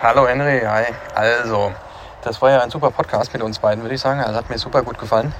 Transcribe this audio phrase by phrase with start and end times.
[0.00, 0.84] Hallo Henry, hi.
[1.16, 1.72] Also,
[2.22, 4.20] das war ja ein super Podcast mit uns beiden, würde ich sagen.
[4.20, 5.34] Also hat mir super gut gefallen.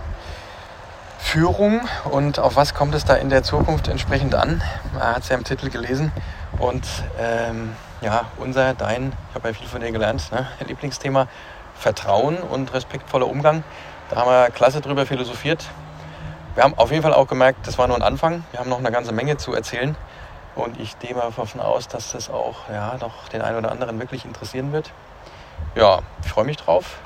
[1.21, 4.61] Führung und auf was kommt es da in der Zukunft entsprechend an?
[4.99, 6.11] Er hat es ja im Titel gelesen.
[6.59, 6.85] Und
[7.21, 10.49] ähm, ja, unser, dein, ich habe ja viel von dir gelernt, ne?
[10.67, 11.29] Lieblingsthema
[11.77, 13.63] Vertrauen und respektvoller Umgang.
[14.11, 15.67] Da haben wir klasse drüber philosophiert.
[16.57, 18.43] Wir haben auf jeden Fall auch gemerkt, das war nur ein Anfang.
[18.51, 19.95] Wir haben noch eine ganze Menge zu erzählen.
[20.59, 24.01] Und ich gehe mal davon aus, dass das auch ja, noch den einen oder anderen
[24.01, 24.91] wirklich interessieren wird.
[25.77, 26.99] Ja, ich freue mich drauf.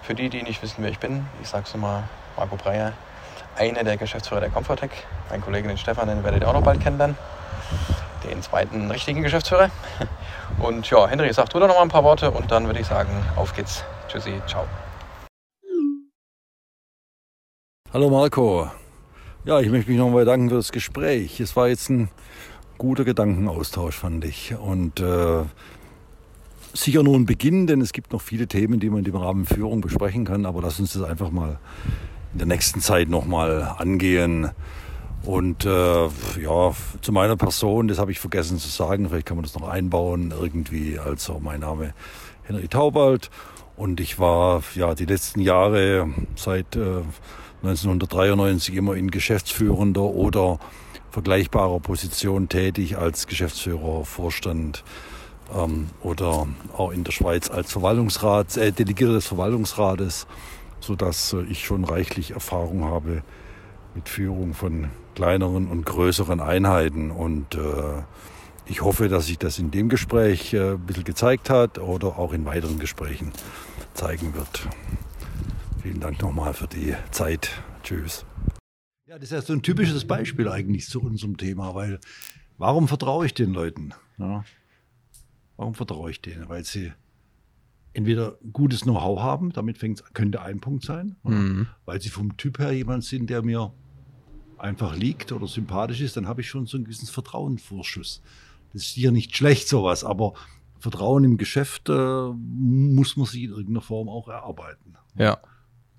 [0.00, 2.04] Für die, die nicht wissen, wer ich bin, ich sage es nochmal,
[2.38, 2.94] Marco Breyer,
[3.58, 4.90] einer der Geschäftsführer der Comfortech.
[5.28, 7.18] Mein Kollege den Stefan, den werdet ihr auch noch bald kennenlernen.
[8.24, 9.68] Den zweiten richtigen Geschäftsführer.
[10.58, 13.10] Und ja, Henry, sag du da noch ein paar Worte und dann würde ich sagen,
[13.36, 13.84] auf geht's.
[14.08, 14.64] Tschüssi, ciao.
[17.92, 18.68] Hallo Marco.
[19.48, 21.40] Ja, ich möchte mich nochmal bedanken für das Gespräch.
[21.40, 22.10] Es war jetzt ein
[22.76, 24.54] guter Gedankenaustausch, fand ich.
[24.54, 25.42] Und äh,
[26.74, 29.80] sicher nur ein Beginn, denn es gibt noch viele Themen, die man im Rahmen Führung
[29.80, 30.44] besprechen kann.
[30.44, 31.58] Aber lass uns das einfach mal
[32.34, 34.50] in der nächsten Zeit nochmal angehen.
[35.22, 39.44] Und äh, ja, zu meiner Person, das habe ich vergessen zu sagen, vielleicht kann man
[39.44, 40.98] das noch einbauen irgendwie.
[40.98, 41.94] Also mein Name
[42.42, 43.30] Henry Taubald
[43.76, 47.00] und ich war ja die letzten Jahre seit äh,
[47.62, 50.58] 1993 immer in geschäftsführender oder
[51.10, 54.84] vergleichbarer Position tätig als Geschäftsführer, Vorstand
[55.54, 60.26] ähm, oder auch in der Schweiz als Verwaltungsrat, äh, Delegierter des Verwaltungsrates,
[60.80, 63.22] sodass äh, ich schon reichlich Erfahrung habe
[63.94, 67.10] mit Führung von kleineren und größeren Einheiten.
[67.10, 68.02] Und äh,
[68.66, 72.32] ich hoffe, dass sich das in dem Gespräch äh, ein bisschen gezeigt hat oder auch
[72.32, 73.32] in weiteren Gesprächen
[73.94, 74.68] zeigen wird.
[75.82, 77.50] Vielen Dank nochmal für die Zeit.
[77.84, 78.26] Tschüss.
[79.06, 82.00] Ja, das ist ja so ein typisches Beispiel eigentlich zu unserem Thema, weil
[82.58, 83.94] warum vertraue ich den Leuten?
[84.18, 84.44] Ja?
[85.56, 86.48] Warum vertraue ich denen?
[86.48, 86.92] Weil sie
[87.92, 89.78] entweder gutes Know-how haben, damit
[90.14, 91.68] könnte ein Punkt sein, mhm.
[91.84, 93.72] weil sie vom Typ her jemand sind, der mir
[94.58, 98.20] einfach liegt oder sympathisch ist, dann habe ich schon so einen gewissen Vertrauensvorschuss.
[98.72, 100.34] Das ist hier nicht schlecht, sowas, aber
[100.80, 104.96] Vertrauen im Geschäft äh, muss man sich in irgendeiner Form auch erarbeiten.
[105.16, 105.38] Ja.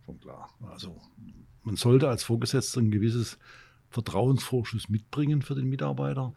[0.10, 0.50] Schon klar.
[0.72, 1.00] Also
[1.62, 3.38] man sollte als Vorgesetzter ein gewisses
[3.92, 6.34] Vertrauensvorschuss mitbringen für den Mitarbeiter,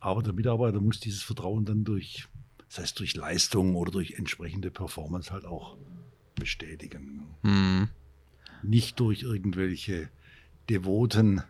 [0.00, 2.26] aber der Mitarbeiter muss dieses Vertrauen dann durch,
[2.68, 5.76] das heißt durch Leistung oder durch entsprechende Performance halt auch
[6.34, 7.22] bestätigen.
[7.42, 7.90] Mhm.
[8.64, 10.08] Nicht durch irgendwelche
[10.68, 11.42] devoten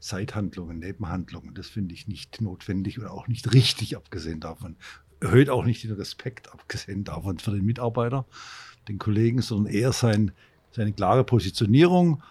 [0.00, 1.54] Zeithandlungen, Nebenhandlungen.
[1.54, 4.76] Das finde ich nicht notwendig oder auch nicht richtig, abgesehen davon.
[5.20, 8.26] Erhöht auch nicht den Respekt, abgesehen davon für den Mitarbeiter,
[8.86, 10.32] den Kollegen, sondern eher sein,
[10.74, 12.22] seine klare Positionierung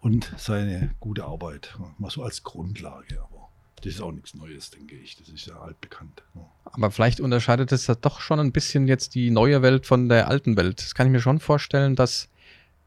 [0.00, 1.76] und seine gute Arbeit.
[1.98, 3.20] Mal so als Grundlage.
[3.20, 5.16] Aber das ist auch nichts Neues, denke ich.
[5.16, 6.22] Das ist ja altbekannt.
[6.64, 10.56] Aber vielleicht unterscheidet es doch schon ein bisschen jetzt die neue Welt von der alten
[10.56, 10.80] Welt.
[10.80, 12.28] Das kann ich mir schon vorstellen, dass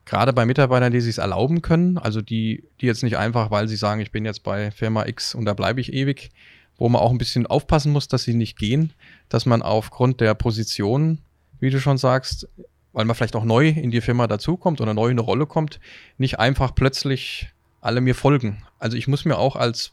[0.06, 3.76] gerade bei Mitarbeitern, die sich erlauben können, also die, die jetzt nicht einfach, weil sie
[3.76, 6.32] sagen, ich bin jetzt bei Firma X und da bleibe ich ewig,
[6.78, 8.92] wo man auch ein bisschen aufpassen muss, dass sie nicht gehen,
[9.30, 11.20] dass man aufgrund der Position,
[11.60, 12.48] wie du schon sagst,
[12.94, 15.80] weil man vielleicht auch neu in die Firma dazukommt oder neu in eine Rolle kommt,
[16.18, 17.50] nicht einfach plötzlich
[17.82, 18.64] alle mir folgen.
[18.80, 19.92] Also ich muss mir auch als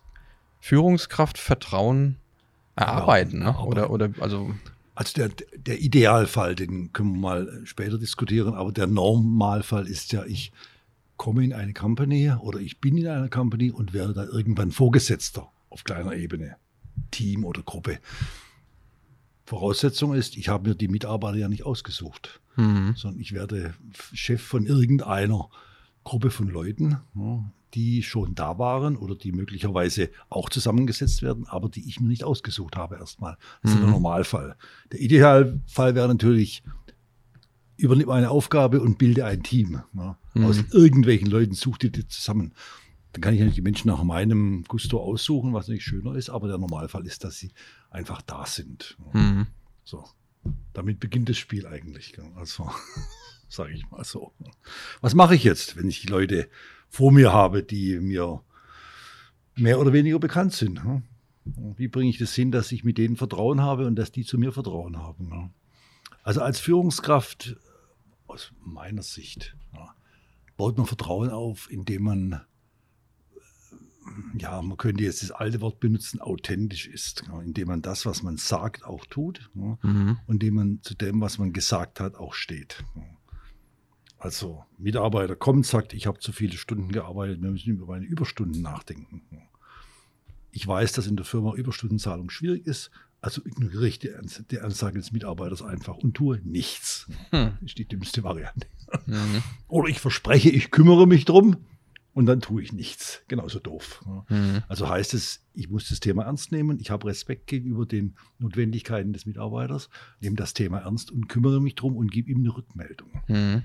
[0.61, 2.17] Führungskraft Vertrauen
[2.77, 3.59] erarbeiten, ja, ne?
[3.59, 4.55] oder oder also
[4.95, 10.25] also der, der Idealfall, den können wir mal später diskutieren, aber der Normalfall ist ja,
[10.27, 10.53] ich
[11.17, 15.49] komme in eine Company oder ich bin in einer Company und werde da irgendwann Vorgesetzter
[15.71, 16.57] auf kleiner Ebene,
[17.11, 17.99] Team oder Gruppe.
[19.51, 22.95] Voraussetzung ist, ich habe mir die Mitarbeiter ja nicht ausgesucht, mhm.
[22.97, 23.75] sondern ich werde
[24.15, 25.49] Chef von irgendeiner
[26.05, 26.99] Gruppe von Leuten,
[27.75, 32.23] die schon da waren oder die möglicherweise auch zusammengesetzt werden, aber die ich mir nicht
[32.23, 33.37] ausgesucht habe erstmal.
[33.63, 33.79] Das mhm.
[33.79, 34.57] ist der Normalfall.
[34.93, 36.63] Der Idealfall wäre natürlich,
[37.77, 39.83] übernehme eine Aufgabe und bilde ein Team.
[39.93, 40.45] Mhm.
[40.45, 42.55] Aus irgendwelchen Leuten such dir die zusammen.
[43.13, 46.47] Dann kann ich natürlich die Menschen nach meinem Gusto aussuchen, was natürlich schöner ist, aber
[46.47, 47.51] der Normalfall ist, dass sie
[47.91, 48.97] einfach da sind.
[49.13, 49.47] Mhm.
[49.85, 50.05] So.
[50.73, 52.17] Damit beginnt das Spiel eigentlich.
[52.37, 52.71] Also,
[53.49, 54.33] sage ich mal so.
[55.01, 56.49] Was mache ich jetzt, wenn ich die Leute
[56.89, 58.43] vor mir habe, die mir
[59.55, 60.81] mehr oder weniger bekannt sind.
[61.45, 64.39] Wie bringe ich das hin, dass ich mit denen Vertrauen habe und dass die zu
[64.39, 65.53] mir Vertrauen haben?
[66.23, 67.57] Also als Führungskraft,
[68.27, 69.57] aus meiner Sicht,
[70.57, 72.41] baut man Vertrauen auf, indem man,
[74.39, 78.37] ja, man könnte jetzt das alte Wort benutzen, authentisch ist, indem man das, was man
[78.37, 80.19] sagt, auch tut mhm.
[80.27, 82.85] und indem man zu dem, was man gesagt hat, auch steht.
[84.19, 88.61] Also Mitarbeiter kommt, sagt, ich habe zu viele Stunden gearbeitet, wir müssen über meine Überstunden
[88.63, 89.23] nachdenken.
[90.53, 92.91] ich weiß, dass in der Firma Überstundenzahlung schwierig ist,
[93.23, 94.11] also ignoriere ich die,
[94.51, 97.07] die Ansage des Mitarbeiters einfach und tue nichts.
[97.31, 97.53] Hm.
[97.63, 98.67] Ist die dümmste Variante.
[99.07, 99.43] Mhm.
[99.69, 101.57] Oder ich verspreche, ich kümmere mich drum
[102.13, 103.23] und dann tue ich nichts.
[103.29, 104.05] Genauso doof.
[104.29, 104.63] Mhm.
[104.69, 109.13] Also heißt es, ich muss das Thema ernst nehmen, ich habe Respekt gegenüber den Notwendigkeiten
[109.13, 109.89] des Mitarbeiters,
[110.21, 113.11] nehme das Thema ernst und kümmere mich drum und gebe ihm eine Rückmeldung.
[113.29, 113.63] Mhm.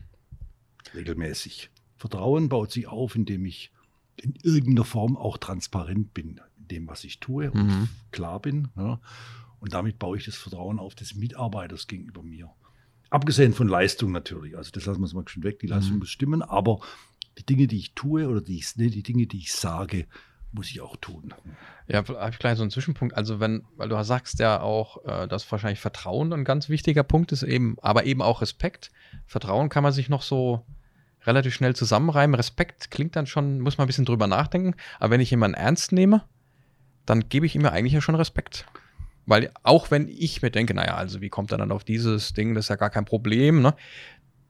[0.94, 1.71] Regelmäßig.
[1.97, 3.71] Vertrauen baut sich auf, indem ich
[4.18, 7.89] in irgendeiner Form auch transparent bin, in dem, was ich tue und mhm.
[8.12, 8.69] klar bin.
[8.77, 9.00] Ja.
[9.59, 12.51] Und damit baue ich das Vertrauen auf des Mitarbeiters gegenüber mir.
[13.09, 14.57] Abgesehen von Leistung natürlich.
[14.57, 15.59] Also das lassen wir mal schon weg.
[15.59, 16.00] Die Leistung mhm.
[16.00, 16.80] muss stimmen, aber
[17.37, 20.07] die Dinge, die ich tue oder die, ich, nee, die Dinge, die ich sage,
[20.51, 21.33] muss ich auch tun.
[21.87, 23.15] Ja, habe ich gleich so einen Zwischenpunkt.
[23.15, 27.31] Also wenn, weil du sagst ja auch, äh, dass wahrscheinlich Vertrauen ein ganz wichtiger Punkt
[27.31, 28.91] ist, eben, aber eben auch Respekt.
[29.27, 30.65] Vertrauen kann man sich noch so
[31.25, 32.35] relativ schnell zusammenreimen.
[32.35, 34.75] Respekt klingt dann schon, muss man ein bisschen drüber nachdenken.
[34.99, 36.23] Aber wenn ich jemanden ernst nehme,
[37.05, 38.65] dann gebe ich ihm ja eigentlich ja schon Respekt.
[39.25, 42.53] Weil auch wenn ich mir denke, naja, also wie kommt er dann auf dieses Ding,
[42.53, 43.75] das ist ja gar kein Problem, ne?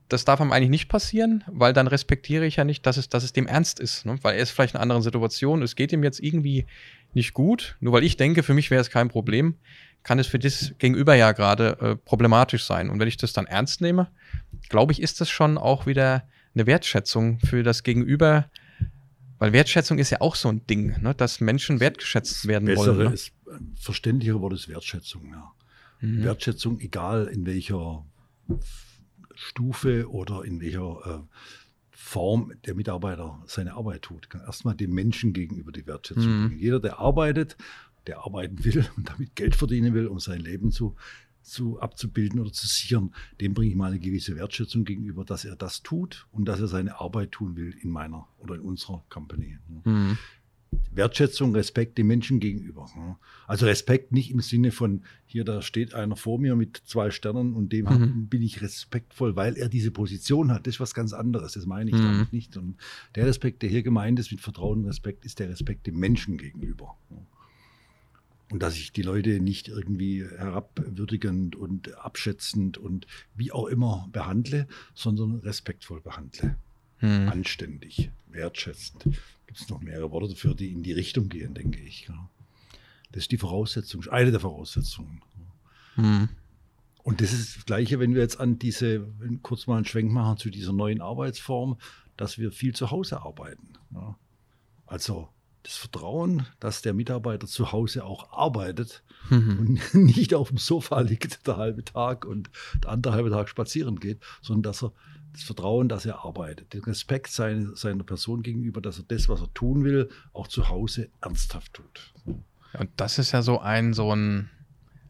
[0.08, 3.24] Das darf ihm eigentlich nicht passieren, weil dann respektiere ich ja nicht, dass es, dass
[3.24, 4.06] es dem ernst ist.
[4.06, 4.18] Ne?
[4.22, 6.66] Weil er ist vielleicht in einer anderen Situation, es geht ihm jetzt irgendwie
[7.14, 7.76] nicht gut.
[7.80, 9.56] Nur weil ich denke, für mich wäre es kein Problem,
[10.04, 12.90] kann es für das Gegenüber ja gerade äh, problematisch sein.
[12.90, 14.08] Und wenn ich das dann ernst nehme,
[14.70, 18.50] glaube ich, ist das schon auch wieder eine Wertschätzung für das Gegenüber,
[19.40, 21.14] weil Wertschätzung ist ja auch so ein Ding, ne?
[21.16, 23.08] dass Menschen wertgeschätzt werden Bessere wollen.
[23.10, 23.14] Ne?
[23.14, 23.34] Ist,
[23.76, 25.30] verständlichere Wort ist Wertschätzung.
[25.32, 25.52] Ja.
[26.02, 26.24] Mhm.
[26.24, 28.06] Wertschätzung, egal in welcher
[29.36, 31.38] Stufe oder in welcher äh,
[31.92, 34.28] Form der Mitarbeiter seine Arbeit tut.
[34.34, 36.44] Erstmal dem Menschen gegenüber die Wertschätzung.
[36.46, 36.58] Mhm.
[36.58, 37.58] Jeder, der arbeitet,
[38.08, 40.96] der arbeiten will und damit Geld verdienen will, um sein Leben zu
[41.46, 45.56] zu, abzubilden oder zu sichern, dem bringe ich mal eine gewisse Wertschätzung gegenüber, dass er
[45.56, 49.58] das tut und dass er seine Arbeit tun will in meiner oder in unserer Company.
[49.84, 50.18] Mhm.
[50.96, 52.90] Wertschätzung, Respekt dem Menschen gegenüber.
[53.48, 57.54] Also Respekt nicht im Sinne von, hier, da steht einer vor mir mit zwei Sternen
[57.54, 58.28] und dem mhm.
[58.28, 60.68] bin ich respektvoll, weil er diese Position hat.
[60.68, 62.04] Das ist was ganz anderes, das meine ich mhm.
[62.04, 62.58] damit nicht.
[62.58, 62.78] Und
[63.16, 66.38] der Respekt, der hier gemeint ist mit Vertrauen und Respekt, ist der Respekt dem Menschen
[66.38, 66.96] gegenüber.
[68.52, 74.68] Und dass ich die Leute nicht irgendwie herabwürdigend und abschätzend und wie auch immer behandle,
[74.94, 76.56] sondern respektvoll behandle.
[77.06, 77.30] Hm.
[77.30, 79.04] Anständig, wertschätzend.
[79.46, 82.10] Gibt es noch mehrere Worte dafür, die in die Richtung gehen, denke ich.
[83.12, 85.22] Das ist die Voraussetzung, eine der Voraussetzungen.
[85.96, 86.30] Hm.
[87.04, 89.08] Und das ist das Gleiche, wenn wir jetzt an diese,
[89.44, 91.78] kurz mal einen Schwenk machen zu dieser neuen Arbeitsform,
[92.18, 93.74] dass wir viel zu Hause arbeiten.
[94.88, 95.30] Also
[95.62, 99.60] das Vertrauen, dass der Mitarbeiter zu Hause auch arbeitet mhm.
[99.60, 102.50] und nicht auf dem Sofa liegt der halbe Tag und
[102.84, 104.94] der andere halbe Tag spazieren geht, sondern dass er
[105.36, 109.42] das Vertrauen, dass er arbeitet, den Respekt seine, seiner Person gegenüber, dass er das, was
[109.42, 112.14] er tun will, auch zu Hause ernsthaft tut.
[112.26, 114.50] Und das ist ja so ein, so ein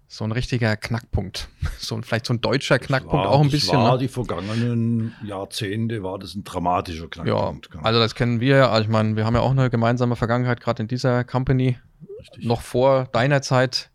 [0.07, 1.49] so ein richtiger Knackpunkt.
[1.77, 3.77] So ein, vielleicht so ein deutscher Knackpunkt war, auch ein bisschen.
[3.77, 3.99] War ne?
[3.99, 7.69] die vergangenen Jahrzehnte war das ein dramatischer Knackpunkt.
[7.73, 8.71] Ja, also das kennen wir.
[8.71, 11.77] Also ich meine, wir haben ja auch eine gemeinsame Vergangenheit gerade in dieser Company.
[12.19, 12.45] Richtig.
[12.45, 13.91] Noch vor deiner Zeit.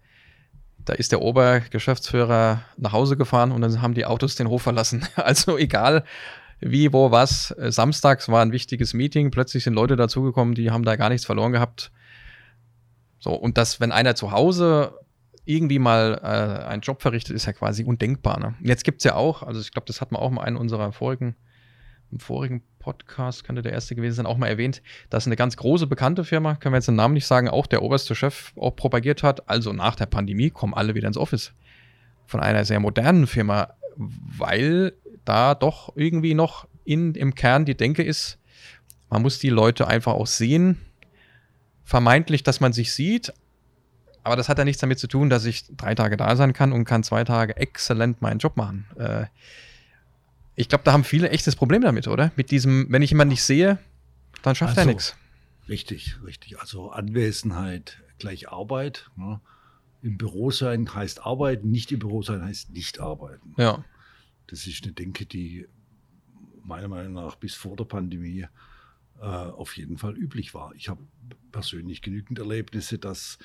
[0.85, 5.07] Da ist der Obergeschäftsführer nach Hause gefahren und dann haben die Autos den Hof verlassen.
[5.17, 6.05] Also egal
[6.61, 7.55] wie, wo, was.
[7.59, 9.31] Samstags war ein wichtiges Meeting.
[9.31, 11.91] Plötzlich sind Leute dazugekommen, die haben da gar nichts verloren gehabt.
[13.19, 14.95] So, und das, wenn einer zu Hause
[15.45, 18.39] irgendwie mal äh, einen Job verrichtet, ist ja quasi undenkbar.
[18.39, 18.55] Ne?
[18.63, 20.93] Jetzt gibt es ja auch, also ich glaube, das hat man auch mal in unserer
[20.93, 21.35] vorigen,
[22.11, 25.87] im vorigen Podcast, könnte der erste gewesen sein, auch mal erwähnt, dass eine ganz große
[25.87, 29.23] bekannte Firma, können wir jetzt den Namen nicht sagen, auch der oberste Chef auch propagiert
[29.23, 31.53] hat, also nach der Pandemie kommen alle wieder ins Office.
[32.27, 34.95] Von einer sehr modernen Firma, weil
[35.25, 38.39] da doch irgendwie noch in, im Kern die Denke ist,
[39.09, 40.81] man muss die Leute einfach auch sehen,
[41.85, 43.33] vermeintlich, dass man sich sieht,
[44.23, 46.73] aber das hat ja nichts damit zu tun, dass ich drei Tage da sein kann
[46.73, 48.87] und kann zwei Tage exzellent meinen Job machen.
[48.99, 49.25] Äh,
[50.57, 52.33] ich glaube, da haben viele echtes Problem damit, oder?
[52.37, 53.79] Mit diesem, wenn ich jemanden nicht sehe,
[54.43, 55.17] dann schafft also, er nichts.
[55.69, 56.59] Richtig, richtig.
[56.59, 59.11] Also Anwesenheit gleich Arbeit.
[59.17, 59.41] Ne?
[60.03, 63.55] Im Büro sein heißt arbeiten, nicht im Büro sein heißt nicht arbeiten.
[63.57, 63.85] Ja.
[64.47, 65.67] Das ist eine Denke, die
[66.63, 68.47] meiner Meinung nach bis vor der Pandemie
[69.21, 70.75] äh, auf jeden Fall üblich war.
[70.75, 71.03] Ich habe
[71.53, 73.39] persönlich genügend Erlebnisse, dass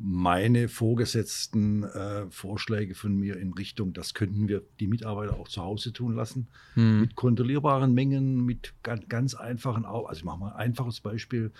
[0.00, 5.62] meine vorgesetzten äh, Vorschläge von mir in Richtung, das könnten wir die Mitarbeiter auch zu
[5.62, 7.00] Hause tun lassen, hm.
[7.00, 11.52] mit kontrollierbaren Mengen, mit ganz, ganz einfachen, also ich mache mal ein einfaches Beispiel,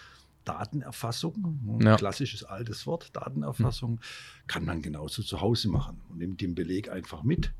[0.45, 1.97] Datenerfassung, ja.
[1.97, 3.99] klassisches altes Wort, Datenerfassung, hm.
[4.47, 7.53] kann man genauso zu Hause machen und nimmt den Beleg einfach mit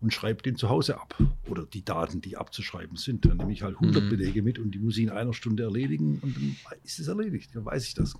[0.00, 1.16] und schreibe den zu Hause ab.
[1.48, 3.24] Oder die Daten, die abzuschreiben sind.
[3.24, 4.08] Dann nehme ich halt 100 mhm.
[4.10, 7.50] Belege mit und die muss ich in einer Stunde erledigen und dann ist es erledigt.
[7.54, 8.14] Dann weiß ich das.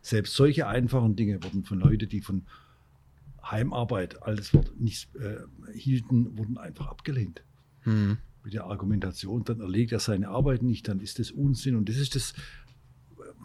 [0.00, 2.42] Selbst solche einfachen Dinge wurden von Leuten, die von
[3.50, 5.38] Heimarbeit alles nicht äh,
[5.72, 7.42] hielten, wurden einfach abgelehnt.
[7.84, 8.18] Mhm.
[8.44, 11.74] Mit der Argumentation, dann erlegt er seine Arbeit nicht, dann ist das Unsinn.
[11.74, 12.34] Und das ist das,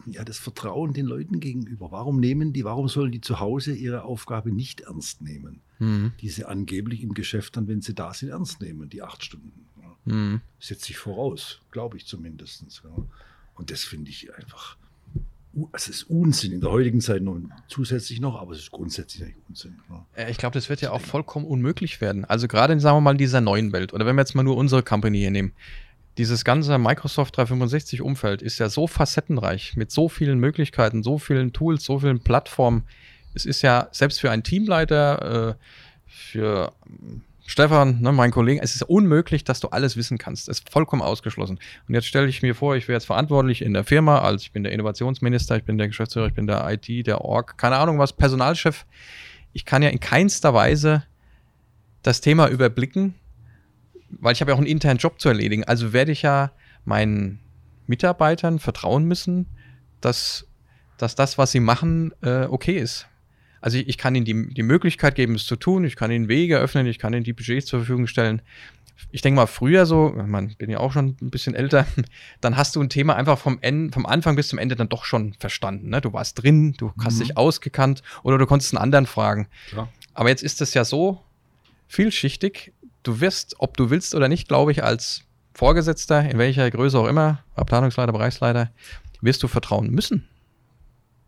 [0.06, 1.92] ja, das Vertrauen den Leuten gegenüber.
[1.92, 5.62] Warum nehmen die, warum sollen die zu Hause ihre Aufgabe nicht ernst nehmen?
[5.80, 6.14] Mhm.
[6.22, 9.66] Diese angeblich im Geschäft dann, wenn sie da sind, ernst nehmen, die acht Stunden.
[9.82, 10.14] Ja.
[10.14, 10.42] Mhm.
[10.60, 12.66] Setzt sich voraus, glaube ich zumindest.
[12.84, 12.90] Ja.
[13.56, 14.78] Und das finde ich einfach,
[15.72, 19.38] es ist Unsinn in der heutigen Zeit noch zusätzlich noch, aber es ist grundsätzlich nicht
[19.48, 19.80] Unsinn.
[19.90, 20.28] Ja.
[20.28, 22.26] Ich glaube, das wird ja auch vollkommen unmöglich werden.
[22.26, 24.58] Also gerade, sagen wir mal, in dieser neuen Welt, oder wenn wir jetzt mal nur
[24.58, 25.54] unsere Company hier nehmen,
[26.18, 31.54] dieses ganze Microsoft 365 Umfeld ist ja so facettenreich mit so vielen Möglichkeiten, so vielen
[31.54, 32.84] Tools, so vielen Plattformen.
[33.34, 35.54] Es ist ja selbst für einen Teamleiter, äh,
[36.06, 40.48] für ähm, Stefan, ne, mein Kollege, es ist unmöglich, dass du alles wissen kannst.
[40.48, 41.60] Es ist vollkommen ausgeschlossen.
[41.88, 44.52] Und jetzt stelle ich mir vor, ich wäre jetzt verantwortlich in der Firma, also ich
[44.52, 48.00] bin der Innovationsminister, ich bin der Geschäftsführer, ich bin der IT, der Org, keine Ahnung
[48.00, 48.86] was, Personalchef.
[49.52, 51.04] Ich kann ja in keinster Weise
[52.02, 53.16] das Thema überblicken
[54.20, 55.64] weil ich habe ja auch einen internen Job zu erledigen.
[55.64, 56.52] Also werde ich ja
[56.86, 57.40] meinen
[57.88, 59.48] Mitarbeitern vertrauen müssen,
[60.02, 60.48] dass,
[60.98, 63.08] dass das, was sie machen, äh, okay ist.
[63.62, 66.28] Also ich, ich, kann ihnen die, die Möglichkeit geben, es zu tun, ich kann ihnen
[66.28, 68.42] Wege öffnen, ich kann ihnen die Budgets zur Verfügung stellen.
[69.12, 71.86] Ich denke mal, früher so, man bin ja auch schon ein bisschen älter,
[72.42, 75.06] dann hast du ein Thema einfach vom, Ende, vom Anfang bis zum Ende dann doch
[75.06, 75.90] schon verstanden.
[75.90, 76.02] Ne?
[76.02, 77.24] Du warst drin, du hast mhm.
[77.24, 79.48] dich ausgekannt oder du konntest einen anderen fragen.
[79.70, 79.90] Klar.
[80.14, 81.22] Aber jetzt ist es ja so
[81.88, 86.98] vielschichtig, du wirst, ob du willst oder nicht, glaube ich, als Vorgesetzter, in welcher Größe
[86.98, 88.72] auch immer, Abteilungsleiter, Bereichsleiter,
[89.22, 90.28] wirst du vertrauen müssen.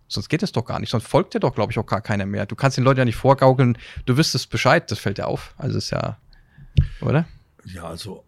[0.08, 0.90] Sonst geht es doch gar nicht.
[0.90, 2.46] Sonst folgt dir doch, glaube ich, auch gar keiner mehr.
[2.46, 5.54] Du kannst den Leuten ja nicht vorgaukeln, du wüsstest Bescheid, das fällt dir auf.
[5.58, 6.18] Also ist ja,
[7.02, 7.28] oder?
[7.66, 8.24] Ja, also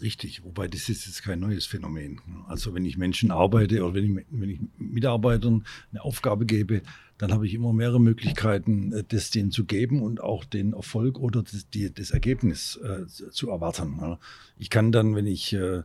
[0.00, 0.44] richtig.
[0.44, 2.20] Wobei das ist jetzt kein neues Phänomen.
[2.48, 6.82] Also wenn ich Menschen arbeite oder wenn ich, wenn ich Mitarbeitern eine Aufgabe gebe,
[7.22, 11.20] dann habe ich immer mehrere Möglichkeiten, äh, das denen zu geben und auch den Erfolg
[11.20, 14.18] oder das, die, das Ergebnis äh, zu erwarten.
[14.58, 15.82] Ich kann dann, wenn ich äh,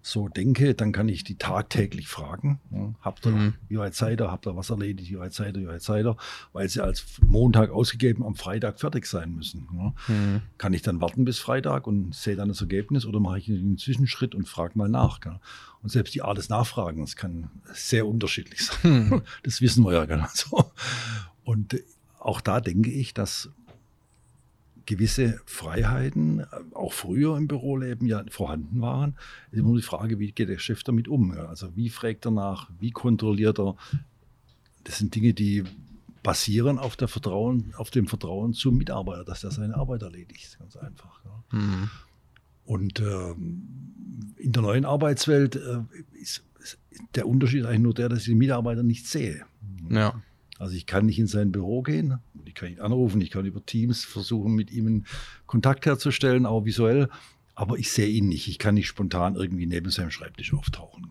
[0.00, 2.60] so denke, dann kann ich die tagtäglich fragen.
[2.70, 3.54] Ja, habt ihr, mhm.
[3.68, 4.30] wie weit seid ihr?
[4.30, 5.10] Habt ihr was erledigt?
[5.10, 5.62] Wie weit seid ihr?
[5.64, 6.16] Wie weit seid ihr?
[6.52, 9.68] Weil sie als Montag ausgegeben am Freitag fertig sein müssen.
[9.74, 9.94] Ja.
[10.14, 10.42] Mhm.
[10.56, 13.78] Kann ich dann warten bis Freitag und sehe dann das Ergebnis oder mache ich einen
[13.78, 15.20] Zwischenschritt und frage mal nach?
[15.24, 15.40] Ja.
[15.82, 19.08] Und selbst die Art des Nachfragens kann sehr unterschiedlich sein.
[19.08, 19.22] Mhm.
[19.42, 20.72] Das wissen wir ja genau so.
[21.44, 21.76] Und
[22.18, 23.50] auch da denke ich, dass
[24.88, 29.16] gewisse Freiheiten, auch früher im Büroleben ja vorhanden waren.
[29.48, 31.30] Es ist immer die Frage, wie geht der Chef damit um?
[31.32, 33.76] Also wie fragt er nach, wie kontrolliert er?
[34.84, 35.64] Das sind Dinge, die
[36.22, 40.58] basieren auf, der Vertrauen, auf dem Vertrauen zum Mitarbeiter, dass er seine Arbeit erledigt.
[40.58, 41.20] Ganz einfach.
[41.22, 41.58] Ja.
[41.58, 41.90] Mhm.
[42.64, 45.82] Und ähm, in der neuen Arbeitswelt äh,
[46.18, 46.78] ist, ist,
[47.14, 49.44] der Unterschied eigentlich nur der, dass ich den Mitarbeiter nicht sehe.
[49.90, 50.22] Ja.
[50.58, 53.64] Also ich kann nicht in sein Büro gehen, ich kann ihn anrufen, ich kann über
[53.64, 55.04] Teams versuchen, mit ihm
[55.46, 57.08] Kontakt herzustellen, auch visuell,
[57.54, 58.48] aber ich sehe ihn nicht.
[58.48, 61.08] Ich kann nicht spontan irgendwie neben seinem Schreibtisch auftauchen.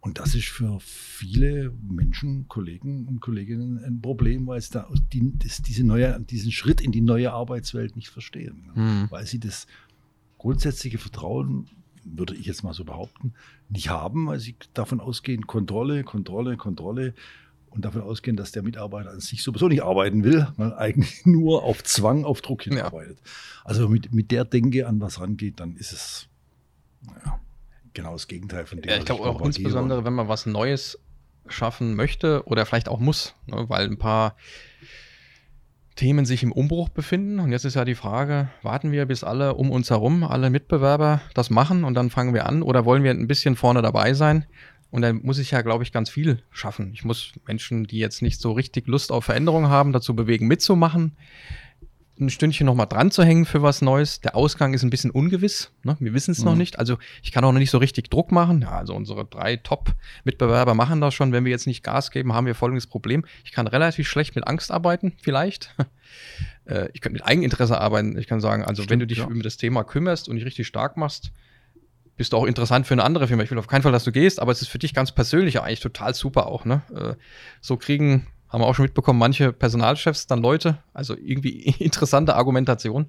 [0.00, 5.32] Und das ist für viele Menschen, Kollegen und Kolleginnen ein Problem, weil sie da die,
[5.38, 8.70] das, diese neue, diesen Schritt in die neue Arbeitswelt nicht verstehen.
[8.74, 9.06] Mhm.
[9.10, 9.66] Weil sie das
[10.38, 11.68] grundsätzliche Vertrauen,
[12.04, 13.34] würde ich jetzt mal so behaupten,
[13.68, 17.14] nicht haben, weil sie davon ausgehen, Kontrolle, Kontrolle, Kontrolle
[17.70, 21.62] und davon ausgehen, dass der Mitarbeiter an sich sowieso nicht arbeiten will, weil eigentlich nur
[21.62, 23.18] auf Zwang, auf Druck hinarbeitet.
[23.18, 23.30] Ja.
[23.64, 26.28] Also mit, mit der Denke an was rangeht, dann ist es
[27.02, 27.40] naja,
[27.92, 28.90] genau das Gegenteil von dem.
[28.90, 30.98] Ja, ich glaube auch insbesondere, wenn man was Neues
[31.48, 34.36] schaffen möchte oder vielleicht auch muss, ne, weil ein paar
[35.98, 37.40] Themen sich im Umbruch befinden.
[37.40, 41.20] Und jetzt ist ja die Frage, warten wir, bis alle um uns herum, alle Mitbewerber
[41.34, 44.46] das machen und dann fangen wir an oder wollen wir ein bisschen vorne dabei sein?
[44.90, 46.92] Und dann muss ich ja, glaube ich, ganz viel schaffen.
[46.94, 51.16] Ich muss Menschen, die jetzt nicht so richtig Lust auf Veränderung haben, dazu bewegen, mitzumachen,
[52.20, 54.20] ein Stündchen nochmal dran zu hängen für was Neues.
[54.20, 55.70] Der Ausgang ist ein bisschen ungewiss.
[55.84, 55.96] Ne?
[56.00, 56.46] Wir wissen es mhm.
[56.46, 56.78] noch nicht.
[56.78, 58.62] Also ich kann auch noch nicht so richtig Druck machen.
[58.62, 61.32] Ja, also unsere drei Top-Mitbewerber machen das schon.
[61.32, 63.24] Wenn wir jetzt nicht Gas geben, haben wir folgendes Problem.
[63.44, 65.74] Ich kann relativ schlecht mit Angst arbeiten, vielleicht.
[66.64, 68.18] Äh, ich könnte mit Eigeninteresse arbeiten.
[68.18, 69.24] Ich kann sagen, also Stimmt, wenn du dich ja.
[69.24, 71.32] um das Thema kümmerst und dich richtig stark machst,
[72.18, 73.44] bist du auch interessant für eine andere Firma.
[73.44, 75.60] Ich will auf keinen Fall, dass du gehst, aber es ist für dich ganz persönlich
[75.60, 76.64] eigentlich total super auch.
[76.64, 76.82] Ne?
[76.94, 77.14] Äh,
[77.60, 83.06] so kriegen, haben wir auch schon mitbekommen, manche Personalchefs dann Leute, also irgendwie interessante Argumentation.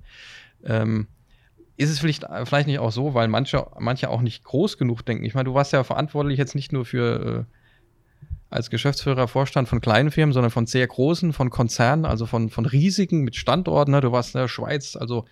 [0.63, 1.07] Ähm,
[1.75, 5.25] ist es vielleicht, vielleicht nicht auch so, weil manche, manche auch nicht groß genug denken.
[5.25, 7.55] Ich meine, du warst ja verantwortlich jetzt nicht nur für äh,
[8.51, 12.65] als Geschäftsführer, Vorstand von kleinen Firmen, sondern von sehr großen, von Konzernen, also von, von
[12.65, 13.91] riesigen mit Standorten.
[13.91, 14.01] Ne?
[14.01, 15.25] Du warst in der Schweiz, also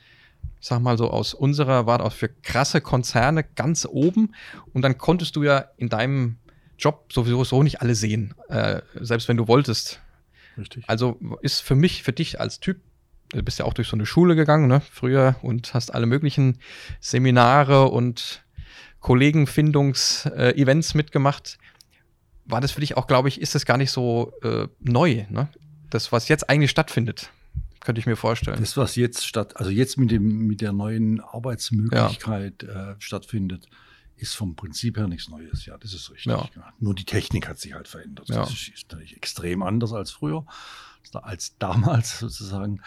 [0.59, 4.33] ich sag mal so aus unserer Warte aus für krasse Konzerne ganz oben
[4.73, 6.37] und dann konntest du ja in deinem
[6.77, 9.99] Job sowieso so nicht alle sehen, äh, selbst wenn du wolltest.
[10.57, 10.83] Richtig.
[10.87, 12.81] Also ist für mich, für dich als Typ,
[13.29, 16.59] du bist ja auch durch so eine Schule gegangen, ne, früher und hast alle möglichen
[16.99, 18.43] Seminare und
[18.99, 21.57] Kollegenfindungs-Events äh, mitgemacht.
[22.45, 25.49] War das für dich auch, glaube ich, ist das gar nicht so äh, neu, ne?
[25.89, 27.31] Das, was jetzt eigentlich stattfindet,
[27.87, 28.59] könnte ich mir vorstellen.
[28.59, 32.91] Das, was jetzt statt, also jetzt mit dem, mit der neuen Arbeitsmöglichkeit ja.
[32.91, 33.69] äh, stattfindet,
[34.17, 35.65] ist vom Prinzip her nichts Neues.
[35.65, 36.33] Ja, das ist richtig.
[36.33, 36.49] Ja.
[36.81, 38.27] Nur die Technik hat sich halt verändert.
[38.27, 38.39] Ja.
[38.39, 40.45] Das ist natürlich extrem anders als früher,
[41.13, 42.81] als damals sozusagen.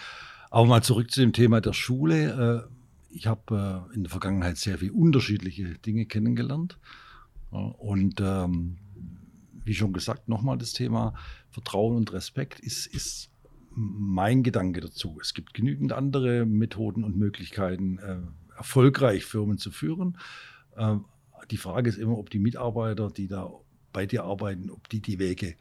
[0.51, 2.69] Aber mal zurück zu dem Thema der Schule.
[2.69, 6.79] Äh, ich habe äh, in der Vergangenheit sehr viele unterschiedliche Dinge kennengelernt.
[7.49, 8.77] Und ähm,
[9.65, 11.15] wie schon gesagt, nochmal das Thema
[11.49, 13.31] Vertrauen und Respekt ist, ist
[13.71, 15.19] mein Gedanke dazu.
[15.21, 18.19] Es gibt genügend andere Methoden und Möglichkeiten, äh,
[18.57, 20.19] erfolgreich Firmen zu führen.
[20.77, 20.97] Äh,
[21.51, 23.51] die Frage ist immer, ob die Mitarbeiter, die da
[23.93, 25.57] bei dir arbeiten, ob die die Wege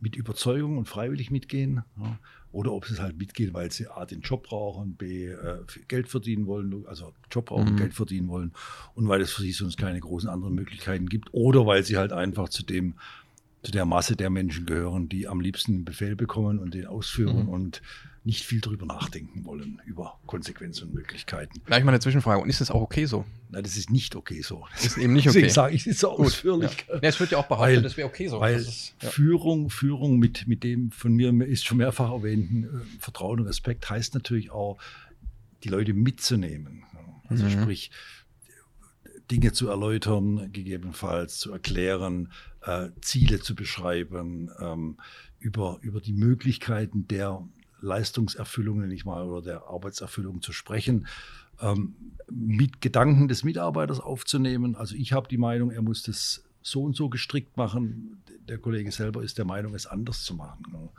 [0.00, 2.18] mit Überzeugung und freiwillig mitgehen ja,
[2.52, 6.08] oder ob sie es halt mitgehen, weil sie A, den Job brauchen, B, äh, Geld
[6.08, 7.76] verdienen wollen, also Job brauchen, mhm.
[7.76, 8.52] Geld verdienen wollen
[8.94, 12.12] und weil es für sie sonst keine großen anderen Möglichkeiten gibt oder weil sie halt
[12.12, 12.94] einfach zu dem
[13.62, 17.44] zu der Masse der Menschen gehören, die am liebsten einen Befehl bekommen und den ausführen
[17.44, 17.48] mhm.
[17.48, 17.82] und
[18.24, 21.62] nicht viel drüber nachdenken wollen, über Konsequenzen und Möglichkeiten.
[21.64, 22.42] Gleich mal eine Zwischenfrage.
[22.42, 23.24] Und ist das auch okay so?
[23.48, 24.66] Nein, das ist nicht okay so.
[24.74, 25.38] Das ist eben nicht okay.
[25.38, 26.84] Deswegen sage ich es so ausführlich.
[26.88, 26.94] Ja.
[26.96, 27.00] ja.
[27.02, 28.38] es wird ja auch behauptet, weil, das wäre okay so.
[28.38, 29.08] Weil ist, ja.
[29.08, 33.88] Führung, Führung mit, mit dem von mir ist schon mehrfach erwähnten äh, Vertrauen und Respekt
[33.88, 34.78] heißt natürlich auch,
[35.64, 36.84] die Leute mitzunehmen.
[37.28, 37.50] Also mhm.
[37.50, 37.90] sprich,
[39.30, 42.32] Dinge zu erläutern, gegebenenfalls zu erklären,
[42.62, 44.96] äh, Ziele zu beschreiben, ähm,
[45.38, 47.46] über, über die Möglichkeiten der
[47.80, 51.06] Leistungserfüllung, ich mal, oder der Arbeitserfüllung zu sprechen,
[51.60, 51.94] ähm,
[52.30, 54.76] mit Gedanken des Mitarbeiters aufzunehmen.
[54.76, 58.22] Also ich habe die Meinung, er muss das so und so gestrickt machen.
[58.48, 60.90] Der Kollege selber ist der Meinung, es anders zu machen.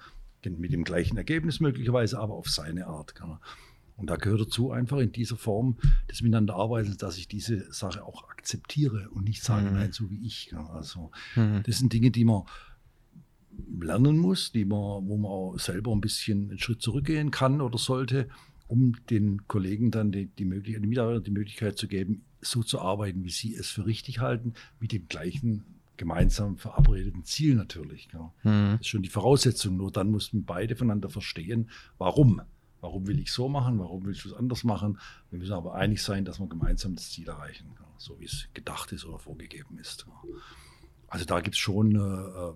[0.43, 3.13] Mit dem gleichen Ergebnis möglicherweise, aber auf seine Art.
[3.99, 5.77] Und da gehört dazu einfach in dieser Form
[6.09, 9.73] des Miteinanderarbeitens, dass ich diese Sache auch akzeptiere und nicht sage, mhm.
[9.75, 10.53] nein, so wie ich.
[10.73, 11.63] Also mhm.
[11.65, 12.43] das sind Dinge, die man
[13.81, 17.77] lernen muss, die man, wo man auch selber ein bisschen einen Schritt zurückgehen kann oder
[17.77, 18.29] sollte,
[18.67, 22.79] um den Kollegen dann die, die Möglichkeit, den Mitarbeitern die Möglichkeit zu geben, so zu
[22.79, 25.65] arbeiten, wie sie es für richtig halten, mit dem gleichen
[25.97, 28.07] gemeinsam verabredeten Ziel natürlich.
[28.13, 28.31] Ja.
[28.43, 28.71] Mhm.
[28.71, 29.75] Das ist schon die Voraussetzung.
[29.77, 32.41] Nur dann mussten beide voneinander verstehen, warum.
[32.81, 33.79] Warum will ich so machen?
[33.79, 34.99] Warum will ich was anders machen?
[35.29, 38.91] Wir müssen aber einig sein, dass wir gemeinsam das Ziel erreichen, so wie es gedacht
[38.91, 40.05] ist oder vorgegeben ist.
[41.07, 42.53] Also da gibt es schon äh, äh,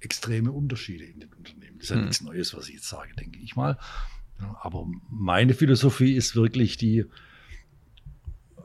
[0.00, 1.78] extreme Unterschiede in den Unternehmen.
[1.78, 2.02] Das ist ja hm.
[2.04, 3.78] nichts Neues, was ich jetzt sage, denke ich mal.
[4.60, 7.06] Aber meine Philosophie ist wirklich die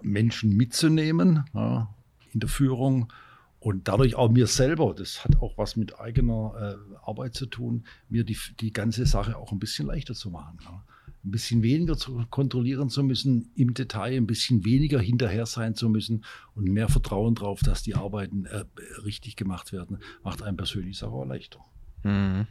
[0.02, 1.94] Menschen mitzunehmen ja,
[2.34, 3.12] in der Führung
[3.60, 7.86] und dadurch auch mir selber, das hat auch was mit eigener äh, Arbeit zu tun,
[8.08, 10.60] mir die, die ganze Sache auch ein bisschen leichter zu machen.
[10.64, 10.86] Ja.
[11.24, 15.90] Ein bisschen weniger zu kontrollieren zu müssen im Detail, ein bisschen weniger hinterher sein zu
[15.90, 18.66] müssen und mehr Vertrauen darauf, dass die Arbeiten äh,
[19.04, 21.60] richtig gemacht werden, macht einem persönlich auch leichter.
[22.04, 22.48] Mhm.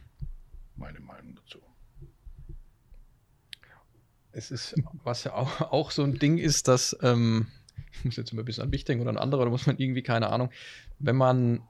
[0.75, 1.59] Meine Meinung dazu.
[4.31, 7.47] Es ist, was ja auch, auch so ein Ding ist, dass ähm,
[7.99, 9.77] ich muss jetzt immer ein bisschen an mich denken oder an andere, da muss man
[9.77, 10.49] irgendwie, keine Ahnung,
[10.99, 11.61] wenn man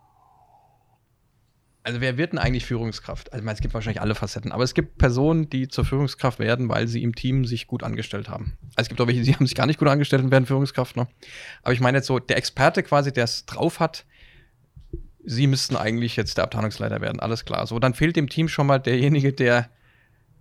[1.88, 3.32] also wer wird denn eigentlich Führungskraft?
[3.32, 6.38] Also, ich meine, es gibt wahrscheinlich alle Facetten, aber es gibt Personen, die zur Führungskraft
[6.38, 8.58] werden, weil sie im Team sich gut angestellt haben.
[8.76, 10.98] Also es gibt auch welche, die haben sich gar nicht gut angestellt und werden Führungskraft.
[10.98, 11.08] Ne?
[11.64, 14.06] Aber ich meine jetzt so, der Experte quasi, der es drauf hat,
[15.24, 17.66] sie müssten eigentlich jetzt der Abteilungsleiter werden, alles klar.
[17.68, 19.70] So, dann fehlt dem Team schon mal derjenige, der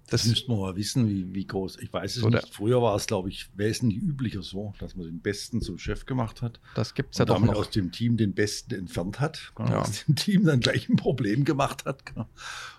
[0.09, 1.79] das müsste man mal wissen, wie, wie groß.
[1.81, 2.55] Ich weiß es so nicht.
[2.55, 6.42] Früher war es, glaube ich, wesentlich üblicher so, dass man den Besten zum Chef gemacht
[6.42, 6.61] hat.
[6.75, 7.59] Das gibt es ja doch damit noch.
[7.59, 9.53] aus dem Team den Besten entfernt hat.
[9.57, 9.81] Genau, ja.
[9.81, 12.05] Aus dem Team dann gleich ein Problem gemacht hat.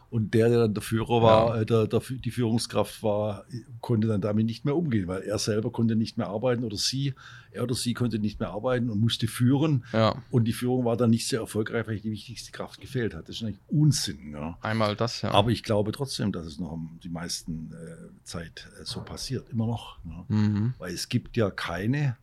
[0.10, 1.62] Und der, der dann der Führer war, ja.
[1.62, 3.46] Äh, der, der, die Führungskraft war,
[3.82, 7.14] konnte dann damit nicht mehr umgehen, weil er selber konnte nicht mehr arbeiten oder sie,
[7.52, 9.84] er oder sie konnte nicht mehr arbeiten und musste führen.
[9.92, 10.24] Ja.
[10.32, 13.28] Und die Führung war dann nicht sehr erfolgreich, weil die wichtigste Kraft gefehlt hat.
[13.28, 14.32] Das ist eigentlich Unsinn.
[14.32, 14.58] Ja.
[14.62, 15.32] Einmal das, ja.
[15.32, 19.68] Aber ich glaube trotzdem, dass es noch die meisten äh, Zeit äh, so passiert, immer
[19.68, 19.98] noch.
[20.30, 20.74] Mhm.
[20.78, 22.16] Weil es gibt ja keine,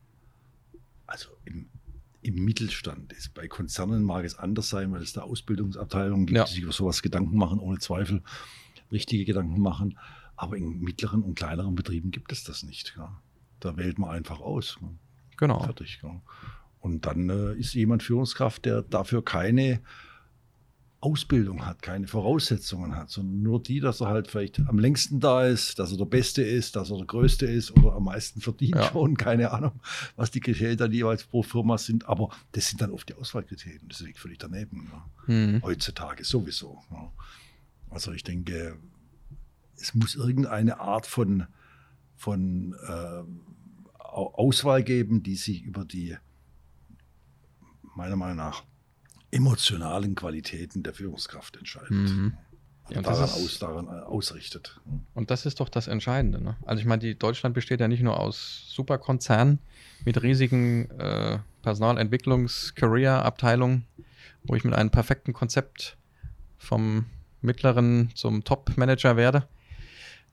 [1.05, 1.67] also im
[2.25, 3.35] im Mittelstand ist.
[3.35, 6.45] Bei Konzernen mag es anders sein, weil es da Ausbildungsabteilungen gibt, ja.
[6.45, 8.23] die sich über sowas Gedanken machen, ohne Zweifel
[8.91, 9.99] richtige Gedanken machen.
[10.35, 12.95] Aber in mittleren und kleineren Betrieben gibt es das nicht.
[12.97, 13.21] Ja.
[13.59, 14.79] Da wählt man einfach aus.
[15.37, 15.61] Genau.
[15.61, 15.99] Fertig.
[16.01, 16.19] Ja.
[16.79, 19.81] Und dann äh, ist jemand Führungskraft, der dafür keine
[21.05, 25.45] Ausbildung hat, keine Voraussetzungen hat, sondern nur die, dass er halt vielleicht am längsten da
[25.45, 28.75] ist, dass er der Beste ist, dass er der Größte ist oder am meisten verdient
[28.75, 28.89] ja.
[28.89, 29.79] schon, keine Ahnung,
[30.15, 33.87] was die Kriterien dann jeweils pro Firma sind, aber das sind dann oft die Auswahlkriterien,
[33.87, 35.33] das liegt völlig daneben, ja.
[35.33, 35.61] mhm.
[35.61, 36.79] heutzutage sowieso.
[36.89, 37.11] Ja.
[37.91, 38.79] Also ich denke,
[39.77, 41.45] es muss irgendeine Art von,
[42.15, 43.23] von äh,
[43.99, 46.17] Auswahl geben, die sich über die,
[47.95, 48.63] meiner Meinung nach,
[49.35, 51.91] emotionalen Qualitäten der Führungskraft entscheidet.
[51.91, 52.37] Mhm.
[52.89, 54.79] Ja, daran, ist, aus, daran äh, ausrichtet.
[55.15, 56.39] Und das ist doch das Entscheidende.
[56.41, 56.55] Ne?
[56.65, 59.57] Also ich meine, die Deutschland besteht ja nicht nur aus Superkonzernen
[60.05, 63.87] mit riesigen äh, Personalentwicklungs-Career-Abteilungen,
[64.43, 65.97] wo ich mit einem perfekten Konzept
[66.57, 67.07] vom
[67.41, 69.47] mittleren zum Top-Manager werde,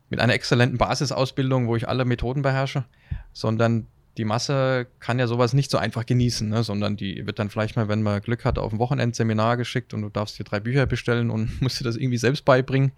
[0.09, 2.85] mit einer exzellenten Basisausbildung, wo ich alle Methoden beherrsche,
[3.33, 3.87] sondern
[4.17, 6.63] die Masse kann ja sowas nicht so einfach genießen, ne?
[6.63, 10.03] sondern die wird dann vielleicht mal, wenn man Glück hat, auf ein Wochenendseminar geschickt und
[10.03, 12.91] du darfst dir drei Bücher bestellen und musst dir das irgendwie selbst beibringen.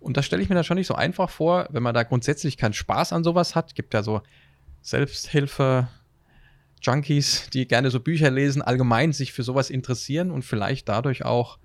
[0.00, 2.56] Und das stelle ich mir dann schon nicht so einfach vor, wenn man da grundsätzlich
[2.56, 3.74] keinen Spaß an sowas hat.
[3.74, 4.22] Gibt ja so
[4.80, 5.88] Selbsthilfe,
[6.80, 11.58] Junkies, die gerne so Bücher lesen, allgemein sich für sowas interessieren und vielleicht dadurch auch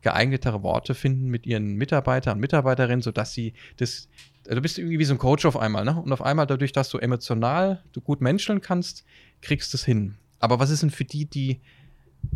[0.00, 4.08] geeignetere Worte finden mit ihren Mitarbeitern und Mitarbeiterinnen, sodass sie das
[4.54, 6.00] du bist irgendwie wie so ein Coach auf einmal, ne?
[6.00, 9.04] Und auf einmal dadurch, dass du emotional, du gut menscheln kannst,
[9.42, 10.16] kriegst du es hin.
[10.38, 11.60] Aber was ist denn für die, die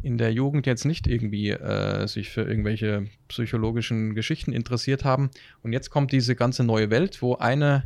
[0.02, 5.30] in der Jugend jetzt nicht irgendwie äh, sich für irgendwelche psychologischen Geschichten interessiert haben
[5.62, 7.84] und jetzt kommt diese ganze neue Welt, wo eine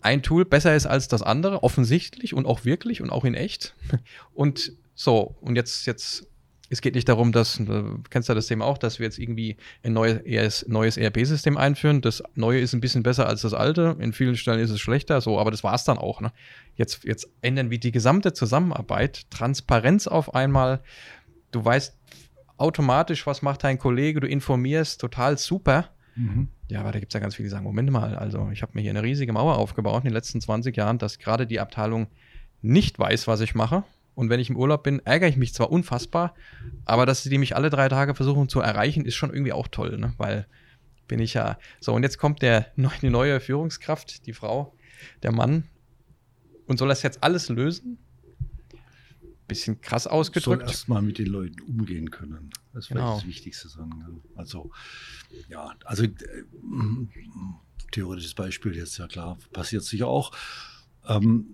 [0.00, 3.74] ein Tool besser ist als das andere, offensichtlich und auch wirklich und auch in echt.
[4.34, 6.26] Und so, und jetzt, jetzt
[6.70, 9.56] es geht nicht darum, dass, du kennst ja das Thema auch, dass wir jetzt irgendwie
[9.82, 12.02] ein neues, neues ERP-System einführen.
[12.02, 13.96] Das neue ist ein bisschen besser als das alte.
[14.00, 16.20] In vielen Stellen ist es schlechter, so, aber das war es dann auch.
[16.20, 16.30] Ne?
[16.76, 20.82] Jetzt, jetzt ändern wir die gesamte Zusammenarbeit, Transparenz auf einmal.
[21.52, 21.96] Du weißt
[22.58, 25.88] automatisch, was macht dein Kollege, du informierst, total super.
[26.16, 26.48] Mhm.
[26.68, 28.72] Ja, aber da gibt es ja ganz viele, die sagen: Moment mal, also ich habe
[28.74, 32.08] mir hier eine riesige Mauer aufgebaut in den letzten 20 Jahren, dass gerade die Abteilung
[32.60, 33.84] nicht weiß, was ich mache
[34.18, 36.34] und wenn ich im Urlaub bin, ärgere ich mich zwar unfassbar,
[36.84, 39.96] aber dass sie mich alle drei Tage versuchen zu erreichen, ist schon irgendwie auch toll,
[39.96, 40.12] ne?
[40.16, 40.48] weil
[41.06, 41.56] bin ich ja.
[41.78, 44.74] So, und jetzt kommt der, die neue Führungskraft, die Frau,
[45.22, 45.68] der Mann,
[46.66, 47.98] und soll das jetzt alles lösen?
[49.46, 50.62] Bisschen krass ausgedrückt.
[50.62, 52.50] Soll erstmal mit den Leuten umgehen können.
[52.72, 53.14] Das ist genau.
[53.14, 53.68] das Wichtigste.
[53.68, 54.20] Sagen.
[54.34, 54.72] Also,
[55.48, 56.10] ja, also äh,
[57.92, 60.32] theoretisches Beispiel jetzt, ja klar, passiert sicher auch.
[61.06, 61.46] Ähm,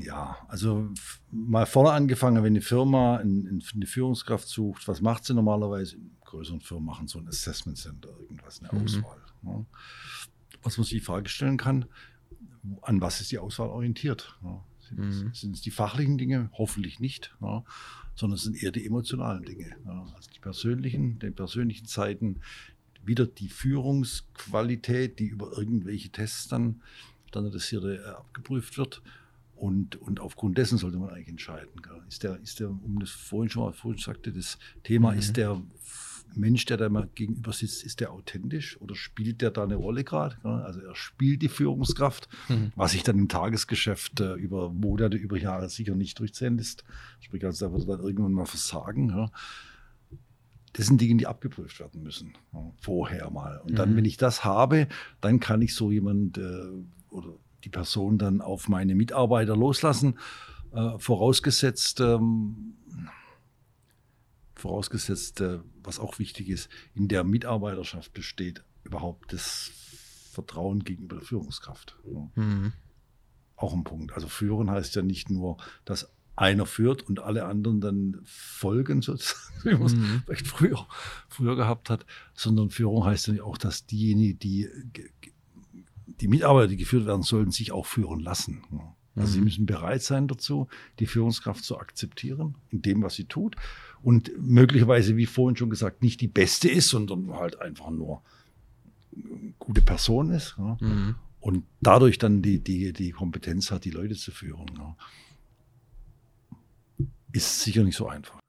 [0.00, 0.88] ja, also
[1.30, 5.96] mal vorne angefangen, wenn eine Firma eine Führungskraft sucht, was macht sie normalerweise?
[5.96, 8.84] In größeren Firmen machen so ein Assessment Center, irgendwas, eine mhm.
[8.84, 9.22] Auswahl.
[9.44, 9.64] Ja.
[10.62, 11.86] Was man sich die Frage stellen kann,
[12.82, 14.36] an was ist die Auswahl orientiert?
[14.42, 14.64] Ja.
[14.80, 15.34] Sind, mhm.
[15.34, 16.50] sind, es die fachlichen Dinge?
[16.52, 17.64] Hoffentlich nicht, ja.
[18.14, 19.76] sondern es sind eher die emotionalen Dinge.
[19.84, 22.40] Also die persönlichen, den persönlichen Zeiten,
[23.04, 26.82] wieder die Führungsqualität, die über irgendwelche Tests dann
[27.28, 29.02] standardisierte äh, abgeprüft wird
[29.56, 31.80] und, und aufgrund dessen sollte man eigentlich entscheiden.
[31.82, 32.02] Gell?
[32.08, 35.18] Ist der, ist der, um das vorhin schon mal vorhin sagte, das Thema, mhm.
[35.18, 35.60] ist der
[36.34, 40.04] Mensch, der da mal gegenüber sitzt, ist der authentisch oder spielt der da eine Rolle
[40.04, 40.36] gerade?
[40.44, 42.72] Also er spielt die Führungskraft, mhm.
[42.76, 46.84] was sich dann im Tagesgeschäft äh, über Monate, über Jahre sicher nicht durchzählen lässt.
[47.20, 49.08] Sprich, also da wird er dann irgendwann mal versagen.
[49.08, 49.30] Ja.
[50.74, 53.58] Das sind Dinge, die abgeprüft werden müssen, ja, vorher mal.
[53.60, 53.76] Und mhm.
[53.76, 54.88] dann, wenn ich das habe,
[55.22, 56.68] dann kann ich so jemand äh,
[57.08, 60.18] oder die Person dann auf meine Mitarbeiter loslassen,
[60.72, 62.76] äh, vorausgesetzt, ähm,
[64.54, 69.70] vorausgesetzt, äh, was auch wichtig ist, in der Mitarbeiterschaft besteht überhaupt das
[70.32, 71.96] Vertrauen gegenüber der Führungskraft.
[72.04, 72.30] Ja.
[72.42, 72.72] Mhm.
[73.56, 74.12] Auch ein Punkt.
[74.12, 79.54] Also führen heißt ja nicht nur, dass einer führt und alle anderen dann folgen, sozusagen,
[79.64, 80.22] wie man es mhm.
[80.26, 80.86] vielleicht früher,
[81.28, 84.68] früher gehabt hat, sondern Führung heißt ja auch, dass diejenigen, die
[86.20, 88.62] die Mitarbeiter, die geführt werden sollen, sich auch führen lassen.
[89.14, 89.32] Also mhm.
[89.32, 93.56] sie müssen bereit sein dazu, die Führungskraft zu akzeptieren in dem, was sie tut.
[94.02, 98.22] Und möglicherweise, wie vorhin schon gesagt, nicht die beste ist, sondern halt einfach nur
[99.14, 100.56] eine gute Person ist.
[100.58, 100.76] Ja.
[100.80, 101.16] Mhm.
[101.40, 104.66] Und dadurch dann die, die, die Kompetenz hat, die Leute zu führen.
[104.76, 104.96] Ja.
[107.32, 108.40] Ist sicher nicht so einfach.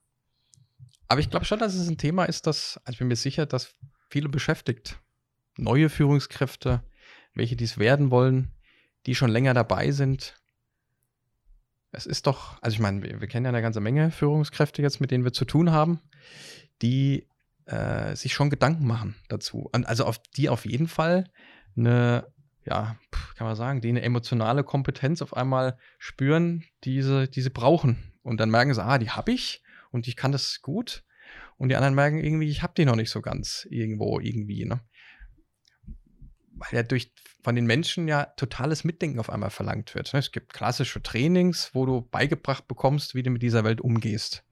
[1.07, 3.45] Aber ich glaube schon, dass es ein Thema ist, das, also ich bin mir sicher,
[3.45, 3.75] dass
[4.09, 4.99] viele beschäftigt.
[5.57, 6.83] Neue Führungskräfte,
[7.37, 8.51] welche dies werden wollen,
[9.05, 10.35] die schon länger dabei sind.
[11.91, 14.99] Es ist doch, also ich meine, wir, wir kennen ja eine ganze Menge Führungskräfte jetzt,
[14.99, 16.01] mit denen wir zu tun haben,
[16.81, 17.27] die
[17.65, 19.69] äh, sich schon Gedanken machen dazu.
[19.71, 21.29] Also auf die auf jeden Fall
[21.75, 22.27] eine,
[22.65, 22.97] ja,
[23.35, 28.13] kann man sagen, die eine emotionale Kompetenz auf einmal spüren, die sie brauchen.
[28.23, 31.03] Und dann merken sie, ah, die habe ich und ich kann das gut.
[31.57, 34.65] und die anderen merken irgendwie, ich habe die noch nicht so ganz irgendwo irgendwie.
[34.65, 34.81] Ne?
[36.59, 37.11] Weil ja durch
[37.43, 40.11] von den Menschen ja totales Mitdenken auf einmal verlangt wird.
[40.13, 40.19] Ne?
[40.19, 44.43] Es gibt klassische Trainings, wo du beigebracht bekommst, wie du mit dieser Welt umgehst.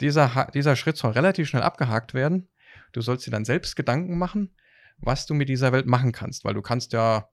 [0.00, 2.48] Dieser, dieser Schritt soll relativ schnell abgehakt werden.
[2.92, 4.56] Du sollst dir dann selbst Gedanken machen,
[4.98, 7.28] was du mit dieser Welt machen kannst, weil du kannst ja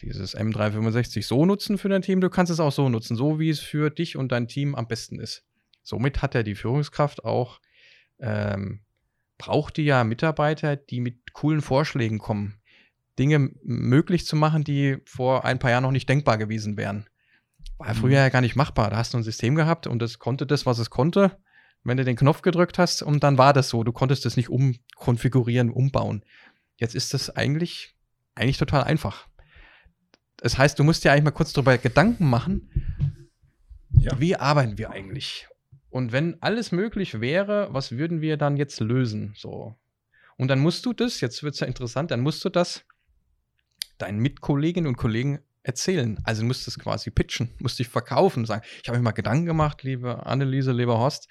[0.00, 3.50] dieses M365 so nutzen für dein Team, du kannst es auch so nutzen, so wie
[3.50, 5.44] es für dich und dein Team am besten ist.
[5.82, 7.60] Somit hat ja die Führungskraft auch,
[8.18, 8.80] ähm,
[9.42, 12.60] braucht die ja Mitarbeiter, die mit coolen Vorschlägen kommen,
[13.18, 17.08] Dinge möglich zu machen, die vor ein paar Jahren noch nicht denkbar gewesen wären.
[17.76, 18.14] War ja früher mhm.
[18.14, 18.90] ja gar nicht machbar.
[18.90, 21.38] Da hast du ein System gehabt und das konnte das, was es konnte,
[21.82, 23.82] wenn du den Knopf gedrückt hast und dann war das so.
[23.82, 26.24] Du konntest das nicht umkonfigurieren, umbauen.
[26.76, 27.96] Jetzt ist das eigentlich,
[28.36, 29.26] eigentlich total einfach.
[30.36, 33.28] Das heißt, du musst dir eigentlich mal kurz darüber Gedanken machen,
[33.90, 34.20] ja.
[34.20, 35.48] wie arbeiten wir eigentlich?
[35.92, 39.34] Und wenn alles möglich wäre, was würden wir dann jetzt lösen?
[39.36, 39.76] So.
[40.38, 42.86] Und dann musst du das, jetzt wird es ja interessant, dann musst du das
[43.98, 46.18] deinen Mitkolleginnen und Kollegen erzählen.
[46.24, 49.44] Also du musst es quasi pitchen, musst dich verkaufen, sagen, ich habe mir mal Gedanken
[49.44, 51.28] gemacht, liebe Anneliese, lieber Horst.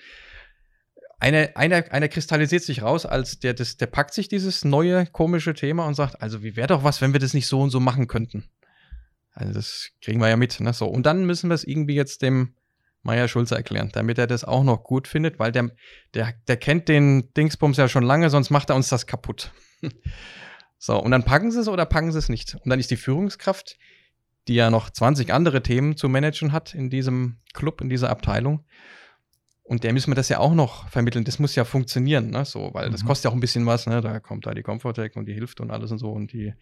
[1.19, 5.55] Einer, einer, einer kristallisiert sich raus, als der, das, der packt sich dieses neue komische
[5.55, 7.79] Thema und sagt, also wie wäre doch was, wenn wir das nicht so und so
[7.79, 8.43] machen könnten.
[9.33, 10.59] Also das kriegen wir ja mit.
[10.59, 10.71] Ne?
[10.71, 12.53] So, und dann müssen wir es irgendwie jetzt dem
[13.03, 15.71] Meier Schulze erklären, damit er das auch noch gut findet, weil der,
[16.13, 19.51] der, der kennt den Dingsbums ja schon lange, sonst macht er uns das kaputt.
[20.77, 22.55] so, und dann packen sie es oder packen sie es nicht.
[22.55, 23.77] Und dann ist die Führungskraft,
[24.47, 28.65] die ja noch 20 andere Themen zu managen hat in diesem Club, in dieser Abteilung.
[29.63, 31.23] Und der müssen wir das ja auch noch vermitteln.
[31.23, 32.43] Das muss ja funktionieren, ne?
[32.45, 32.91] So, weil mhm.
[32.91, 34.01] das kostet ja auch ein bisschen was, ne?
[34.01, 36.53] Da kommt da die Comfortech und die hilft und alles und so und die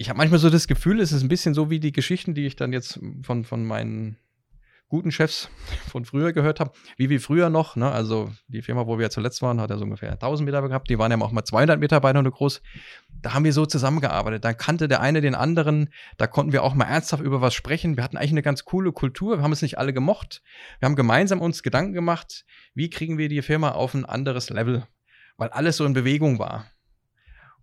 [0.00, 2.46] ich habe manchmal so das Gefühl, es ist ein bisschen so wie die Geschichten, die
[2.46, 4.16] ich dann jetzt von, von meinen
[4.86, 5.50] guten Chefs
[5.90, 7.74] von früher gehört habe, wie wie früher noch.
[7.74, 7.90] Ne?
[7.90, 10.88] Also die Firma, wo wir ja zuletzt waren, hat ja so ungefähr 1000 Mitarbeiter gehabt.
[10.88, 12.62] Die waren ja auch mal 200 Mitarbeiter nur groß.
[13.22, 14.44] Da haben wir so zusammengearbeitet.
[14.44, 15.88] Da kannte der eine den anderen.
[16.16, 17.96] Da konnten wir auch mal ernsthaft über was sprechen.
[17.96, 19.38] Wir hatten eigentlich eine ganz coole Kultur.
[19.38, 20.42] Wir haben es nicht alle gemocht.
[20.78, 24.86] Wir haben gemeinsam uns Gedanken gemacht, wie kriegen wir die Firma auf ein anderes Level,
[25.38, 26.66] weil alles so in Bewegung war.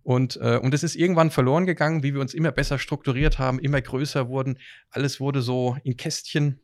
[0.06, 3.58] Und, äh, und es ist irgendwann verloren gegangen, wie wir uns immer besser strukturiert haben,
[3.58, 4.60] immer größer wurden.
[4.88, 6.60] Alles wurde so in Kästchen.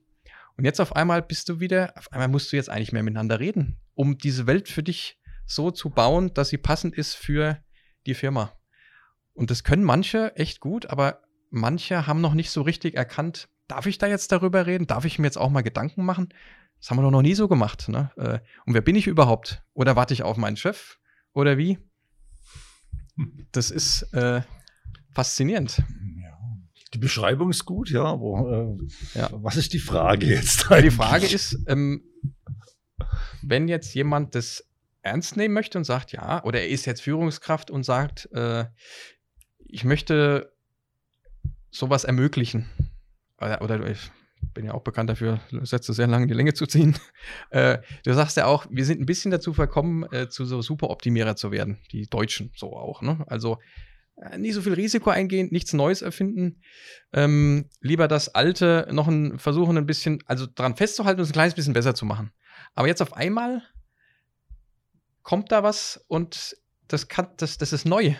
[0.56, 3.40] Und jetzt auf einmal bist du wieder, auf einmal musst du jetzt eigentlich mehr miteinander
[3.40, 7.60] reden, um diese Welt für dich so zu bauen, dass sie passend ist für
[8.06, 8.52] die Firma.
[9.34, 13.86] Und das können manche echt gut, aber manche haben noch nicht so richtig erkannt, darf
[13.86, 14.86] ich da jetzt darüber reden?
[14.86, 16.28] Darf ich mir jetzt auch mal Gedanken machen?
[16.78, 17.88] Das haben wir doch noch nie so gemacht.
[17.88, 18.12] Ne?
[18.16, 19.64] Äh, und wer bin ich überhaupt?
[19.74, 21.00] Oder warte ich auf meinen Chef?
[21.32, 21.80] Oder wie?
[23.52, 24.42] Das ist äh,
[25.10, 25.82] faszinierend.
[26.94, 28.76] Die Beschreibung ist gut, ja, aber
[29.14, 29.30] äh, ja.
[29.32, 30.70] was ist die Frage jetzt?
[30.70, 30.90] Eigentlich?
[30.92, 32.02] Die Frage ist, ähm,
[33.42, 34.68] wenn jetzt jemand das
[35.00, 38.66] ernst nehmen möchte und sagt, ja, oder er ist jetzt Führungskraft und sagt, äh,
[39.58, 40.52] ich möchte
[41.70, 42.68] sowas ermöglichen.
[43.38, 44.10] Oder, oder ich
[44.54, 46.96] bin ja auch bekannt dafür, Sätze sehr lange in die Länge zu ziehen.
[47.50, 51.36] Äh, du sagst ja auch, wir sind ein bisschen dazu verkommen, äh, zu so Superoptimierer
[51.36, 53.02] zu werden, die Deutschen so auch.
[53.02, 53.22] Ne?
[53.26, 53.58] Also
[54.16, 56.62] äh, nicht so viel Risiko eingehen, nichts Neues erfinden.
[57.12, 61.34] Ähm, lieber das Alte noch ein, versuchen, ein bisschen, also daran festzuhalten und es ein
[61.34, 62.32] kleines bisschen besser zu machen.
[62.74, 63.62] Aber jetzt auf einmal
[65.22, 66.56] kommt da was und
[66.88, 68.14] das, kann, das, das ist neu.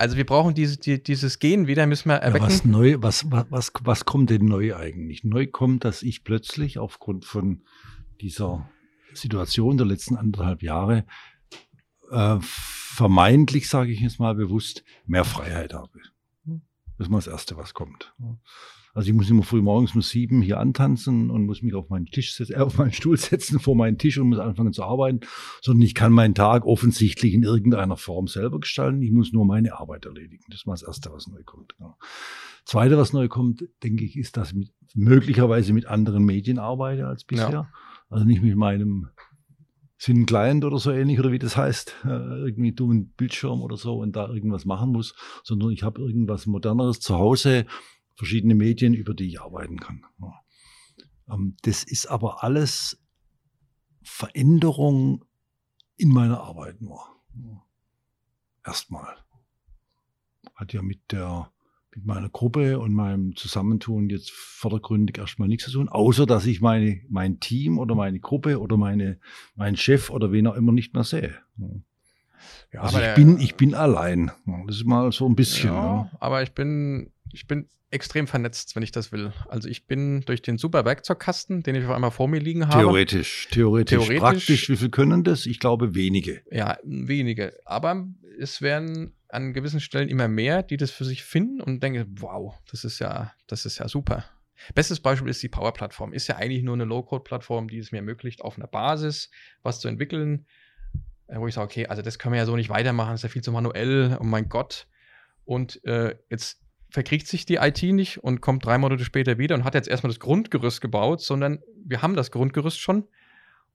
[0.00, 2.46] Also wir brauchen diese, die, dieses Gen wieder, müssen wir erwecken.
[2.46, 5.24] Ja, was neu, was, was, was, was kommt denn neu eigentlich?
[5.24, 7.60] Neu kommt, dass ich plötzlich aufgrund von
[8.18, 8.66] dieser
[9.12, 11.04] Situation der letzten anderthalb Jahre
[12.10, 15.92] äh, vermeintlich, sage ich jetzt mal bewusst, mehr Freiheit habe.
[16.96, 18.14] Das ist mal das Erste, was kommt.
[18.92, 22.06] Also ich muss immer früh morgens um sieben hier antanzen und muss mich auf meinen
[22.06, 25.20] Tisch setzen, äh, auf meinen Stuhl setzen vor meinen Tisch und muss anfangen zu arbeiten,
[25.62, 29.00] sondern ich kann meinen Tag offensichtlich in irgendeiner Form selber gestalten.
[29.02, 30.44] Ich muss nur meine Arbeit erledigen.
[30.50, 31.74] Das mal das Erste, was neu kommt.
[31.78, 31.96] Ja.
[32.64, 37.06] Zweite, was neu kommt, denke ich, ist, dass ich mit, möglicherweise mit anderen Medien arbeite
[37.06, 37.50] als bisher.
[37.50, 37.72] Ja.
[38.08, 39.08] Also nicht mit meinem
[40.00, 43.98] sind Client oder so ähnlich oder wie das heißt, äh, irgendwie dummen Bildschirm oder so
[43.98, 47.66] und da irgendwas machen muss, sondern ich habe irgendwas moderneres zu Hause,
[48.20, 50.04] verschiedene Medien, über die ich arbeiten kann.
[51.30, 53.00] Ähm, das ist aber alles
[54.02, 55.24] Veränderung
[55.96, 57.00] in meiner Arbeit nur.
[58.62, 59.16] Erstmal.
[60.54, 61.50] Hat ja mit der
[61.94, 66.60] mit meiner Gruppe und meinem Zusammentun jetzt vordergründig erstmal nichts zu tun, außer dass ich
[66.60, 69.18] meine, mein Team oder meine Gruppe oder meine,
[69.56, 71.36] meinen Chef oder wen auch immer nicht mehr sehe.
[72.70, 74.30] Ja, also ich, bin, ich bin allein.
[74.66, 75.70] Das ist mal so ein bisschen.
[75.70, 76.10] Ja, ja.
[76.20, 79.32] Aber ich bin ich bin extrem vernetzt, wenn ich das will.
[79.48, 82.78] Also ich bin durch den super Werkzeugkasten, den ich auf einmal vor mir liegen habe.
[82.78, 83.98] Theoretisch, theoretisch.
[83.98, 85.46] theoretisch Praktisch, wie viel können das?
[85.46, 86.42] Ich glaube wenige.
[86.50, 87.58] Ja, wenige.
[87.64, 88.06] Aber
[88.38, 92.54] es werden an gewissen Stellen immer mehr, die das für sich finden und denken, wow,
[92.70, 94.24] das ist ja, das ist ja super.
[94.74, 96.12] Bestes Beispiel ist die Power-Plattform.
[96.12, 99.30] Ist ja eigentlich nur eine Low-Code-Plattform, die es mir ermöglicht, auf einer Basis
[99.62, 100.46] was zu entwickeln,
[101.28, 103.24] äh, wo ich sage, okay, also das können wir ja so nicht weitermachen, das ist
[103.24, 104.86] ja viel zu manuell, oh mein Gott.
[105.44, 106.60] Und äh, jetzt
[106.90, 110.10] verkriegt sich die IT nicht und kommt drei Monate später wieder und hat jetzt erstmal
[110.10, 113.04] das Grundgerüst gebaut, sondern wir haben das Grundgerüst schon.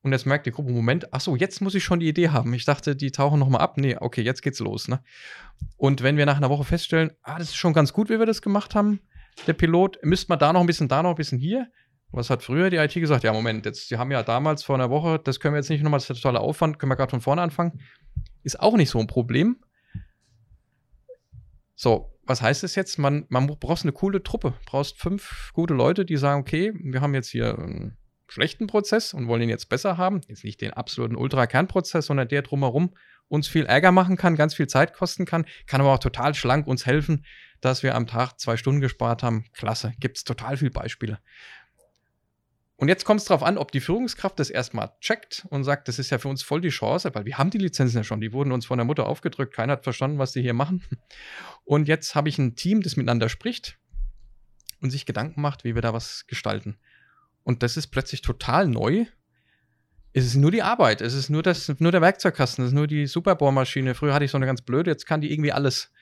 [0.02, 2.54] Und jetzt merkt die Gruppe, Moment, ach so, jetzt muss ich schon die Idee haben.
[2.54, 3.76] Ich dachte, die tauchen nochmal ab.
[3.76, 4.86] Nee, okay, jetzt geht's los.
[4.86, 5.02] Ne?
[5.76, 8.26] Und wenn wir nach einer Woche feststellen, ah, das ist schon ganz gut, wie wir
[8.26, 9.00] das gemacht haben,
[9.46, 11.66] der Pilot, müsste man da noch ein bisschen, da noch ein bisschen hier.
[12.12, 13.24] Was hat früher die IT gesagt?
[13.24, 15.82] Ja, Moment, jetzt, die haben ja damals vor einer Woche, das können wir jetzt nicht
[15.82, 17.80] nochmal, das ist totaler Aufwand, können wir gerade von vorne anfangen.
[18.44, 19.56] Ist auch nicht so ein Problem.
[21.74, 22.98] So, was heißt das jetzt?
[22.98, 27.14] Man, man braucht eine coole Truppe, brauchst fünf gute Leute, die sagen, okay, wir haben
[27.14, 27.96] jetzt hier einen
[28.28, 30.20] schlechten Prozess und wollen ihn jetzt besser haben.
[30.28, 32.94] Jetzt nicht den absoluten Ultra-Kernprozess, sondern der drumherum
[33.28, 36.66] uns viel Ärger machen kann, ganz viel Zeit kosten kann, kann aber auch total schlank
[36.66, 37.24] uns helfen,
[37.60, 39.46] dass wir am Tag zwei Stunden gespart haben.
[39.52, 41.18] Klasse, gibt es total viele Beispiele.
[42.78, 45.98] Und jetzt kommt es darauf an, ob die Führungskraft das erstmal checkt und sagt, das
[45.98, 48.34] ist ja für uns voll die Chance, weil wir haben die Lizenzen ja schon, die
[48.34, 50.84] wurden uns von der Mutter aufgedrückt, keiner hat verstanden, was die hier machen.
[51.64, 53.78] Und jetzt habe ich ein Team, das miteinander spricht
[54.82, 56.76] und sich Gedanken macht, wie wir da was gestalten.
[57.44, 59.06] Und das ist plötzlich total neu.
[60.12, 62.86] Es ist nur die Arbeit, es ist nur, das, nur der Werkzeugkasten, es ist nur
[62.86, 63.94] die Superbohrmaschine.
[63.94, 65.92] Früher hatte ich so eine ganz blöde, jetzt kann die irgendwie alles.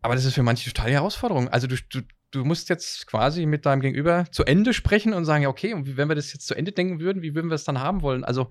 [0.00, 1.48] Aber das ist für manche total Herausforderung.
[1.48, 2.00] Also du, du,
[2.32, 5.96] du musst jetzt quasi mit deinem Gegenüber zu Ende sprechen und sagen, ja, okay, und
[5.96, 8.24] wenn wir das jetzt zu Ende denken würden, wie würden wir es dann haben wollen?
[8.24, 8.48] Also,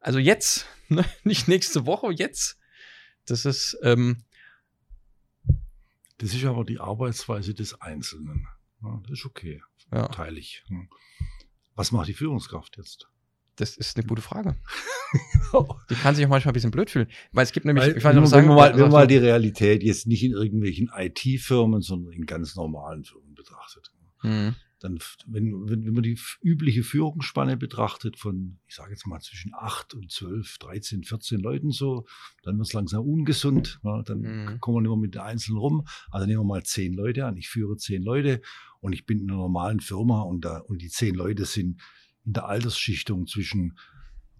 [0.00, 1.04] also jetzt, ne?
[1.24, 2.58] nicht nächste Woche, jetzt.
[3.26, 3.76] Das ist.
[3.82, 4.24] Ähm,
[6.16, 8.48] das ist aber die Arbeitsweise des Einzelnen.
[8.82, 9.62] Ja, das ist okay.
[9.92, 10.08] Ja.
[10.08, 10.64] Teile ich.
[11.74, 13.08] Was macht die Führungskraft jetzt?
[13.58, 14.54] Das ist eine gute Frage.
[15.90, 17.08] Die kann sich auch manchmal ein bisschen blöd fühlen.
[17.32, 19.06] Weil es gibt nämlich, Weil, ich weiß nicht, sagen, wenn man mal, wenn man mal
[19.06, 23.90] die Realität jetzt nicht in irgendwelchen IT-Firmen, sondern in ganz normalen Firmen betrachtet.
[24.22, 24.54] Mhm.
[24.78, 29.52] Dann, wenn, wenn, wenn man die übliche Führungsspanne betrachtet von, ich sage jetzt mal zwischen
[29.52, 32.06] 8 und 12, 13, 14 Leuten so,
[32.44, 33.80] dann wird es langsam ungesund.
[33.82, 34.60] Ja, dann mhm.
[34.60, 35.84] kommen wir nicht mehr mit den Einzelnen rum.
[36.12, 37.36] Also nehmen wir mal 10 Leute an.
[37.36, 38.40] Ich führe 10 Leute
[38.78, 41.80] und ich bin in einer normalen Firma und, da, und die 10 Leute sind
[42.28, 43.78] in der Altersschichtung zwischen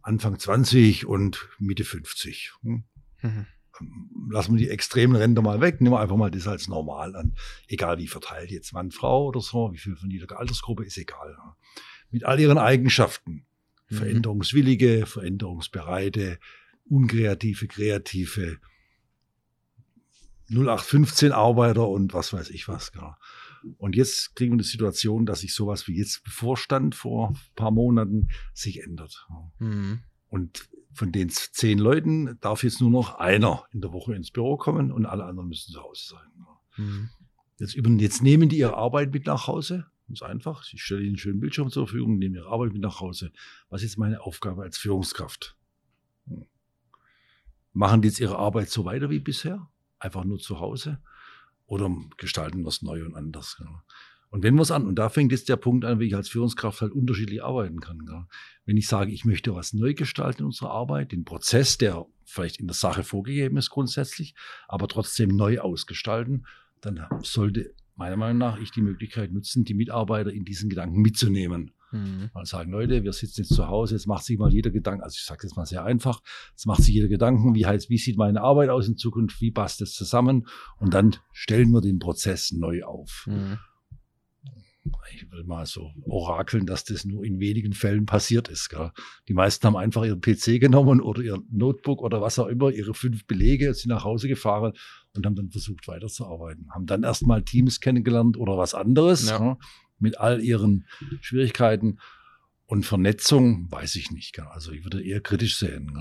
[0.03, 2.53] Anfang 20 und Mitte 50.
[2.62, 2.85] Hm?
[3.22, 3.46] Mhm.
[4.31, 7.35] Lassen wir die extremen Ränder mal weg, nehmen wir einfach mal das als normal an.
[7.66, 11.35] Egal wie verteilt jetzt Mann, Frau oder so, wie viel von jeder Altersgruppe, ist egal.
[12.11, 13.46] Mit all ihren Eigenschaften.
[13.88, 13.96] Mhm.
[13.96, 16.38] Veränderungswillige, veränderungsbereite,
[16.90, 18.59] unkreative, kreative,
[20.51, 22.92] 0815 Arbeiter und was weiß ich was.
[22.92, 23.14] Genau.
[23.79, 27.71] Und jetzt kriegen wir eine Situation, dass sich sowas wie jetzt bevorstand vor ein paar
[27.71, 29.27] Monaten sich ändert.
[29.59, 30.01] Mhm.
[30.29, 34.57] Und von den zehn Leuten darf jetzt nur noch einer in der Woche ins Büro
[34.57, 36.47] kommen und alle anderen müssen zu Hause sein.
[36.77, 37.09] Mhm.
[37.59, 39.87] Jetzt, jetzt nehmen die ihre Arbeit mit nach Hause.
[40.07, 40.64] Ganz einfach.
[40.73, 43.31] Ich stelle ihnen einen schönen Bildschirm zur Verfügung, nehmen ihre Arbeit mit nach Hause.
[43.68, 45.57] Was ist meine Aufgabe als Führungskraft?
[46.27, 46.47] Hm.
[47.73, 49.68] Machen die jetzt ihre Arbeit so weiter wie bisher?
[49.99, 50.99] Einfach nur zu Hause?
[51.68, 53.57] Oder gestalten was neu und anders.
[53.61, 53.85] Ja.
[54.31, 56.28] Und wenn wir es an, und da fängt jetzt der Punkt an, wie ich als
[56.28, 58.00] Führungskraft halt unterschiedlich arbeiten kann.
[58.11, 58.26] Ja.
[58.66, 62.59] Wenn ich sage, ich möchte was neu gestalten in unserer Arbeit, den Prozess, der vielleicht
[62.59, 64.35] in der Sache vorgegeben ist grundsätzlich,
[64.66, 66.46] aber trotzdem neu ausgestalten,
[66.81, 71.72] dann sollte meiner Meinung nach ich die Möglichkeit nutzen, die Mitarbeiter in diesen Gedanken mitzunehmen.
[71.92, 72.31] Mhm.
[72.35, 75.14] Mal sagen, Leute, wir sitzen jetzt zu Hause, jetzt macht sich mal jeder Gedanken, also
[75.14, 76.20] ich sage jetzt mal sehr einfach,
[76.51, 79.51] jetzt macht sich jeder Gedanken, wie heißt, wie sieht meine Arbeit aus in Zukunft, wie
[79.51, 80.46] passt das zusammen
[80.79, 83.27] und dann stellen wir den Prozess neu auf.
[83.27, 83.59] Mhm.
[85.12, 88.70] Ich will mal so orakeln, dass das nur in wenigen Fällen passiert ist.
[88.70, 88.90] Gell?
[89.27, 92.94] Die meisten haben einfach ihren PC genommen oder ihr Notebook oder was auch immer, ihre
[92.94, 94.72] fünf Belege, sind nach Hause gefahren
[95.14, 96.68] und haben dann versucht weiterzuarbeiten.
[96.70, 99.29] Haben dann erstmal Teams kennengelernt oder was anderes.
[99.29, 99.59] Ja.
[99.98, 100.87] Mit all ihren
[101.20, 101.98] Schwierigkeiten.
[102.66, 104.38] Und Vernetzung weiß ich nicht.
[104.40, 105.98] Also ich würde eher kritisch sehen,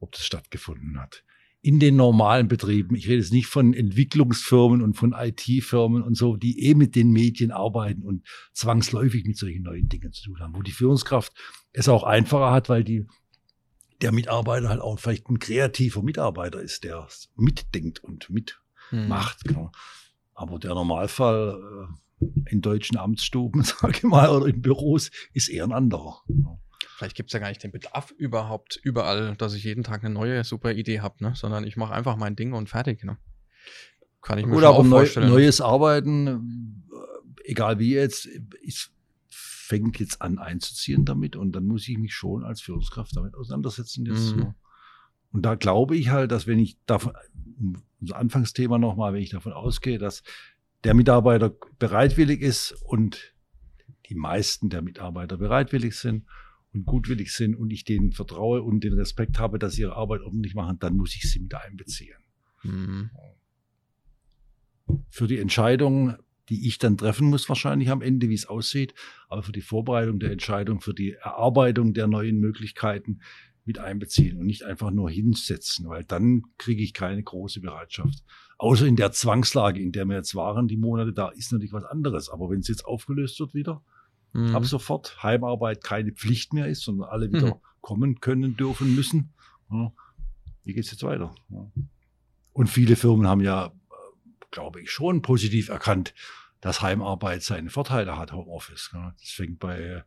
[0.00, 1.22] ob das stattgefunden hat.
[1.62, 6.36] In den normalen Betrieben, ich rede jetzt nicht von Entwicklungsfirmen und von IT-Firmen und so,
[6.36, 10.54] die eh mit den Medien arbeiten und zwangsläufig mit solchen neuen Dingen zu tun haben,
[10.54, 11.32] wo die Führungskraft
[11.72, 13.06] es auch einfacher hat, weil die,
[14.00, 19.48] der Mitarbeiter halt auch vielleicht ein kreativer Mitarbeiter ist, der mitdenkt und mitmacht.
[19.48, 19.70] Hm.
[20.34, 22.05] Aber der Normalfall, äh,
[22.46, 26.22] in deutschen Amtsstuben, sage ich mal, oder in Büros, ist eher ein anderer.
[26.96, 30.14] Vielleicht gibt es ja gar nicht den Bedarf überhaupt überall, dass ich jeden Tag eine
[30.14, 31.32] neue super Idee habe, ne?
[31.36, 33.04] sondern ich mache einfach mein Ding und fertig.
[33.04, 33.18] Ne?
[34.22, 35.28] Kann ich mir Gut, schon aber neu, vorstellen.
[35.28, 36.26] neues Arbeiten,
[36.90, 38.26] äh, egal wie jetzt,
[38.62, 38.92] ist,
[39.28, 44.06] fängt jetzt an einzuziehen damit und dann muss ich mich schon als Führungskraft damit auseinandersetzen.
[44.06, 44.40] Jetzt Mhm.
[44.40, 44.54] so.
[45.32, 47.12] Und da glaube ich halt, dass wenn ich davon,
[48.00, 50.22] unser Anfangsthema nochmal, wenn ich davon ausgehe, dass
[50.84, 53.34] der Mitarbeiter bereitwillig ist und
[54.08, 56.26] die meisten der Mitarbeiter bereitwillig sind
[56.72, 60.20] und gutwillig sind und ich denen vertraue und den Respekt habe, dass sie ihre Arbeit
[60.20, 62.16] ordentlich machen, dann muss ich sie mit einbeziehen
[62.62, 63.10] Mhm.
[65.10, 66.16] für die Entscheidung,
[66.48, 68.94] die ich dann treffen muss, wahrscheinlich am Ende, wie es aussieht,
[69.28, 73.20] aber für die Vorbereitung der Entscheidung, für die Erarbeitung der neuen Möglichkeiten
[73.64, 78.24] mit einbeziehen und nicht einfach nur hinsetzen, weil dann kriege ich keine große Bereitschaft.
[78.58, 81.84] Außer in der Zwangslage, in der wir jetzt waren, die Monate, da ist natürlich was
[81.84, 82.30] anderes.
[82.30, 83.82] Aber wenn es jetzt aufgelöst wird wieder,
[84.32, 84.54] Mhm.
[84.56, 87.60] ab sofort Heimarbeit keine Pflicht mehr ist, sondern alle wieder Mhm.
[87.80, 89.32] kommen können, dürfen, müssen.
[89.70, 89.92] Ja,
[90.64, 91.34] wie geht's jetzt weiter?
[91.50, 91.70] Ja.
[92.52, 93.70] Und viele Firmen haben ja, äh,
[94.50, 96.14] glaube ich, schon positiv erkannt,
[96.60, 98.90] dass Heimarbeit seine Vorteile hat, Homeoffice.
[98.92, 99.14] Ja.
[99.20, 100.04] Das fängt bei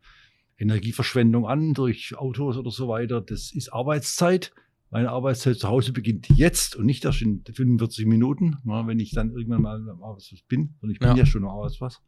[0.58, 3.20] Energieverschwendung an durch Autos oder so weiter.
[3.20, 4.52] Das ist Arbeitszeit.
[4.90, 9.12] Meine Arbeitszeit zu Hause beginnt jetzt und nicht erst in 45 Minuten, ja, wenn ich
[9.12, 10.74] dann irgendwann mal am Arbeitsplatz bin.
[10.80, 11.16] Und ich bin Ja.
[11.16, 12.00] ja, schon am Arbeitsplatz.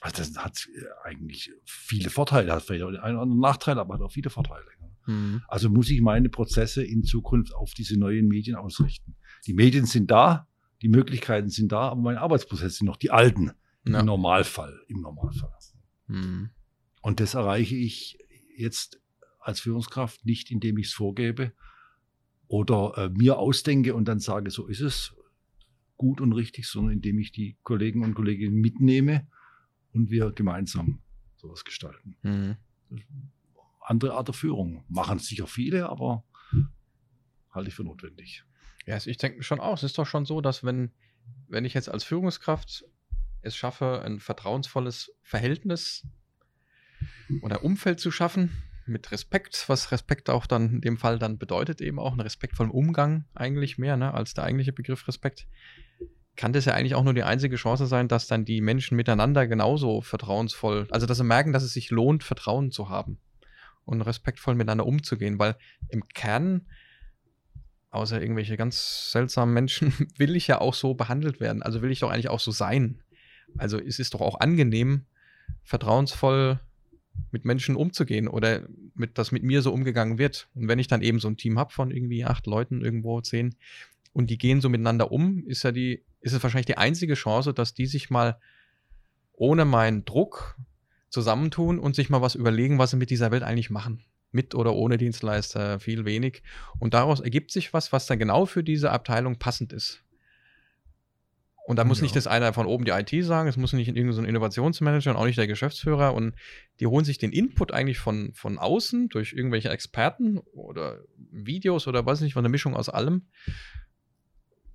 [0.00, 3.94] Also das hat äh, eigentlich viele Vorteile, hat vielleicht auch einen oder anderen Nachteil, aber
[3.94, 4.64] hat auch viele Vorteile.
[5.06, 5.42] Mhm.
[5.46, 9.16] Also muss ich meine Prozesse in Zukunft auf diese neuen Medien ausrichten.
[9.46, 10.48] Die Medien sind da,
[10.82, 13.52] die Möglichkeiten sind da, aber meine Arbeitsprozesse sind noch die alten.
[13.86, 14.00] Ja.
[14.00, 15.52] Im Normalfall, im Normalfall.
[16.08, 16.50] Mhm.
[17.02, 18.18] Und das erreiche ich
[18.56, 19.00] jetzt
[19.38, 21.52] als Führungskraft nicht, indem ich es vorgebe
[22.48, 25.14] oder äh, mir ausdenke und dann sage, so ist es
[25.96, 29.26] gut und richtig, sondern indem ich die Kollegen und Kolleginnen mitnehme
[29.92, 31.00] und wir gemeinsam
[31.36, 32.16] sowas gestalten.
[32.22, 32.56] Mhm.
[33.80, 36.24] Andere Art der Führung machen sicher viele, aber
[37.50, 38.44] halte ich für notwendig.
[38.84, 39.74] Ja, also ich denke schon auch.
[39.74, 40.92] Es ist doch schon so, dass wenn,
[41.48, 42.84] wenn ich jetzt als Führungskraft
[43.42, 46.06] es schaffe, ein vertrauensvolles Verhältnis
[47.42, 48.50] oder Umfeld zu schaffen,
[48.88, 52.70] mit Respekt, was Respekt auch dann in dem Fall dann bedeutet, eben auch einen respektvollen
[52.70, 55.46] Umgang eigentlich mehr, ne, als der eigentliche Begriff Respekt,
[56.36, 59.46] kann das ja eigentlich auch nur die einzige Chance sein, dass dann die Menschen miteinander
[59.46, 63.18] genauso vertrauensvoll, also dass sie merken, dass es sich lohnt, Vertrauen zu haben
[63.84, 65.56] und respektvoll miteinander umzugehen, weil
[65.88, 66.66] im Kern
[67.96, 71.62] außer irgendwelche ganz seltsamen Menschen, will ich ja auch so behandelt werden.
[71.62, 73.02] Also will ich doch eigentlich auch so sein.
[73.56, 75.06] Also es ist doch auch angenehm,
[75.62, 76.60] vertrauensvoll
[77.30, 78.62] mit Menschen umzugehen oder
[78.94, 80.48] mit, dass mit mir so umgegangen wird.
[80.54, 83.54] Und wenn ich dann eben so ein Team habe von irgendwie acht Leuten, irgendwo zehn,
[84.12, 87.52] und die gehen so miteinander um, ist ja die, ist es wahrscheinlich die einzige Chance,
[87.52, 88.38] dass die sich mal
[89.34, 90.56] ohne meinen Druck
[91.10, 94.02] zusammentun und sich mal was überlegen, was sie mit dieser Welt eigentlich machen
[94.32, 96.42] mit oder ohne Dienstleister, viel wenig.
[96.78, 100.02] Und daraus ergibt sich was, was dann genau für diese Abteilung passend ist.
[101.66, 102.04] Und da muss Ja.
[102.04, 105.16] nicht das einer von oben die IT sagen, es muss nicht irgendein so Innovationsmanager und
[105.16, 106.14] auch nicht der Geschäftsführer.
[106.14, 106.36] Und
[106.78, 112.06] die holen sich den Input eigentlich von, von außen durch irgendwelche Experten oder Videos oder
[112.06, 113.26] weiß nicht, von einer Mischung aus allem.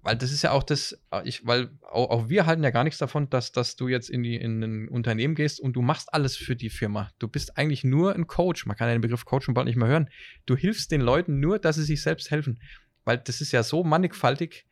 [0.04, 2.98] Weil das ist ja auch das, ich, weil auch, auch wir halten ja gar nichts
[2.98, 6.36] davon, dass, dass du jetzt in, die, in ein Unternehmen gehst und du machst alles
[6.36, 7.12] für die Firma.
[7.20, 8.66] Du bist eigentlich nur ein Coach.
[8.66, 10.10] Man kann ja den Begriff Coach schon bald nicht mehr hören.
[10.46, 12.60] Du hilfst den Leuten nur, dass sie sich selbst helfen.
[13.06, 14.66] Weil das ist ja so mannigfaltig,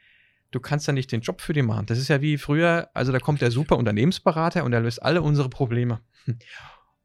[0.52, 1.86] du kannst ja nicht den Job für die machen.
[1.86, 5.22] Das ist ja wie früher, also da kommt der super Unternehmensberater und der löst alle
[5.22, 6.02] unsere Probleme.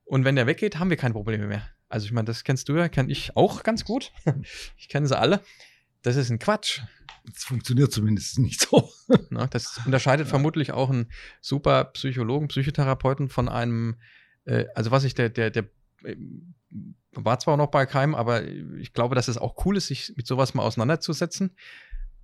[0.05, 1.69] Und wenn der weggeht, haben wir keine Probleme mehr.
[1.89, 4.13] Also ich meine, das kennst du ja, kenne ich auch ganz gut.
[4.77, 5.41] Ich kenne sie alle.
[6.03, 6.81] Das ist ein Quatsch.
[7.35, 8.91] Es funktioniert zumindest nicht so.
[9.31, 9.49] Ne?
[9.51, 10.31] Das unterscheidet Ja.
[10.31, 13.97] vermutlich auch einen super Psychologen, Psychotherapeuten von einem,
[14.45, 15.65] äh, also was ich, der, der, der
[16.03, 16.17] äh,
[17.13, 20.27] war zwar noch bei Keim, aber ich glaube, dass es auch cool ist, sich mit
[20.27, 21.57] sowas mal auseinanderzusetzen.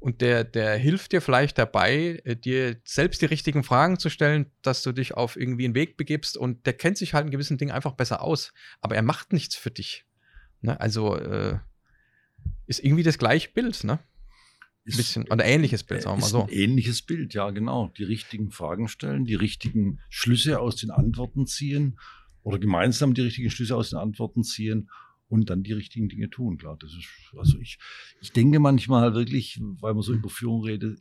[0.01, 4.47] Und der, der hilft dir vielleicht dabei, äh, dir selbst die richtigen Fragen zu stellen,
[4.63, 7.59] dass du dich auf irgendwie einen Weg begibst und der kennt sich halt in gewissen
[7.59, 8.55] Dingen einfach besser aus.
[8.81, 10.07] Aber er macht nichts für dich.
[10.63, 10.81] Ne?
[10.81, 11.59] Also äh,
[12.67, 13.99] ist irgendwie das gleiche Bild, ne?
[14.87, 16.43] Ein bisschen, oder ähnliches Bild, sagen wir mal ist so.
[16.45, 17.93] ein ähnliches Bild, ja, genau.
[17.99, 22.01] Die richtigen Fragen stellen, die richtigen Schlüsse aus den Antworten ziehen
[22.43, 24.89] oder gemeinsam die richtigen Schlüsse aus den Antworten ziehen
[25.31, 26.59] und dann die richtigen Dinge tun.
[26.59, 27.09] Klar, das ist,
[27.39, 27.79] also ich,
[28.21, 31.01] ich denke manchmal wirklich, weil man so über Führung redet,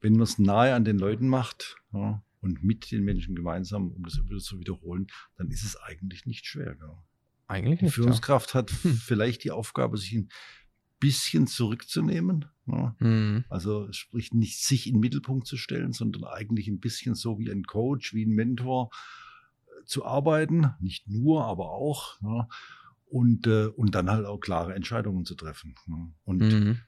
[0.00, 4.02] wenn man es nahe an den Leuten macht ja, und mit den Menschen gemeinsam, um
[4.02, 6.76] das immer wieder zu wiederholen, dann ist es eigentlich nicht schwer.
[6.80, 7.04] Ja.
[7.46, 7.96] Eigentlich Die nicht.
[7.96, 8.02] Ja.
[8.02, 8.94] Führungskraft hat Hm.
[8.94, 10.30] vielleicht die Aufgabe, sich ein
[10.98, 12.46] bisschen zurückzunehmen.
[12.66, 12.96] Ja.
[13.00, 13.44] Hm.
[13.50, 17.50] Also sprich nicht sich in den Mittelpunkt zu stellen, sondern eigentlich ein bisschen so wie
[17.50, 18.90] ein Coach, wie ein Mentor
[19.90, 20.72] zu arbeiten.
[20.80, 22.20] Nicht nur, aber auch.
[22.22, 22.48] Ja.
[23.06, 25.74] Und, äh, und dann halt auch klare Entscheidungen zu treffen.
[25.88, 26.08] Ja.
[26.24, 26.78] Und Mhm.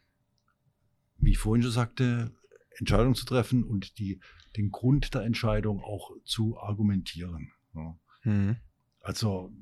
[1.19, 2.33] wie ich vorhin schon sagte,
[2.79, 4.21] Entscheidungen zu treffen und die,
[4.57, 7.51] den Grund der Entscheidung auch zu argumentieren.
[7.75, 7.99] Ja.
[8.25, 8.57] Mhm.
[9.01, 9.53] Also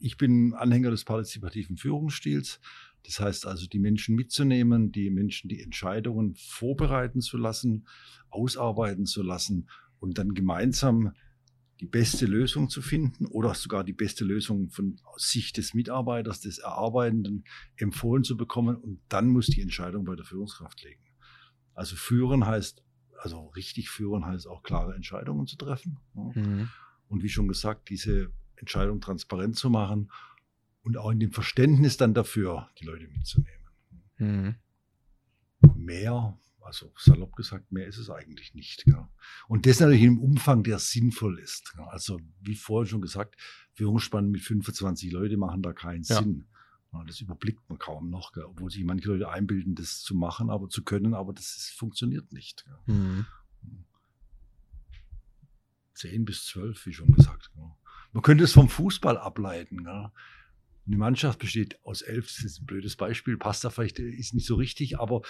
[0.00, 2.60] ich bin Anhänger des partizipativen Führungsstils.
[3.04, 7.86] Das heißt also, die Menschen mitzunehmen, die Menschen die Entscheidungen vorbereiten zu lassen,
[8.28, 9.68] ausarbeiten zu lassen
[10.00, 11.12] und dann gemeinsam
[11.80, 16.58] die beste Lösung zu finden oder sogar die beste Lösung von Sicht des Mitarbeiters, des
[16.58, 17.44] Erarbeitenden
[17.76, 18.76] empfohlen zu bekommen.
[18.76, 21.02] Und dann muss die Entscheidung bei der Führungskraft liegen.
[21.74, 22.84] Also führen heißt,
[23.18, 25.98] also richtig führen heißt auch klare Entscheidungen zu treffen.
[26.14, 26.68] Mhm.
[27.08, 30.10] Und wie schon gesagt, diese Entscheidung transparent zu machen
[30.82, 33.66] und auch in dem Verständnis dann dafür die Leute mitzunehmen.
[34.18, 34.54] Mhm.
[35.74, 38.84] Mehr, also salopp gesagt, mehr ist es eigentlich nicht.
[38.86, 39.08] Ja.
[39.48, 41.72] Und das natürlich im Umfang, der sinnvoll ist.
[41.76, 41.86] Ja.
[41.88, 43.36] Also wie vorhin schon gesagt,
[43.74, 46.18] Führungsspannen mit 25 Leute machen da keinen ja.
[46.18, 46.46] Sinn.
[47.06, 48.44] Das überblickt man kaum noch, gell?
[48.44, 52.32] obwohl sich manche Leute einbilden, das zu machen, aber zu können, aber das ist, funktioniert
[52.32, 52.64] nicht.
[52.86, 53.26] Mhm.
[55.94, 57.52] Zehn bis zwölf, wie schon gesagt.
[57.54, 57.70] Gell?
[58.12, 59.84] Man könnte es vom Fußball ableiten.
[59.84, 60.10] Gell?
[60.86, 64.46] Eine Mannschaft besteht aus elf, das ist ein blödes Beispiel, passt da vielleicht, ist nicht
[64.46, 65.22] so richtig, aber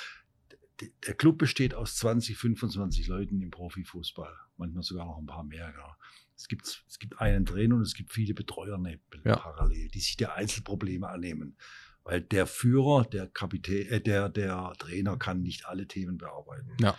[1.06, 5.72] der Club besteht aus 20, 25 Leuten im Profifußball, manchmal sogar noch ein paar mehr.
[5.76, 5.96] Ja.
[6.36, 9.36] Es, gibt, es gibt einen Trainer und es gibt viele Betreuer ne, ja.
[9.36, 11.56] parallel, die sich der Einzelprobleme annehmen.
[12.02, 16.70] Weil der Führer, der Kapitän, äh, der, der Trainer kann nicht alle Themen bearbeiten.
[16.80, 16.96] Ja.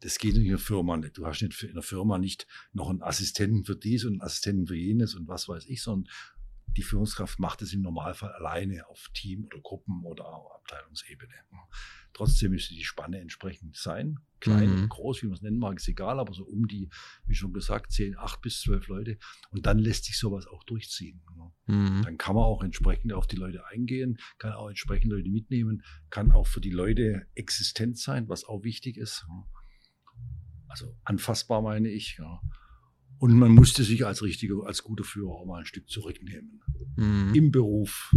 [0.00, 1.18] Das geht in einer Firma nicht.
[1.18, 4.66] Du hast nicht in der Firma nicht noch einen Assistenten für dies und einen Assistenten
[4.66, 6.10] für jenes und was weiß ich, sondern
[6.76, 11.32] die Führungskraft macht es im Normalfall alleine auf Team- oder Gruppen- oder Abteilungsebene.
[12.12, 14.18] Trotzdem müsste die Spanne entsprechend sein.
[14.40, 14.88] Klein, mhm.
[14.88, 16.90] groß, wie man es nennen mag, ist egal, aber so um die,
[17.26, 19.18] wie schon gesagt, zehn, acht bis zwölf Leute.
[19.50, 21.22] Und dann lässt sich sowas auch durchziehen.
[21.66, 22.02] Mhm.
[22.04, 26.32] Dann kann man auch entsprechend auf die Leute eingehen, kann auch entsprechend Leute mitnehmen, kann
[26.32, 29.26] auch für die Leute existent sein, was auch wichtig ist.
[30.68, 32.18] Also anfassbar meine ich.
[32.18, 32.40] Ja.
[33.18, 36.60] Und man musste sich als richtiger, als guter Führer auch mal ein Stück zurücknehmen.
[36.96, 37.34] Mhm.
[37.34, 38.14] Im Beruf.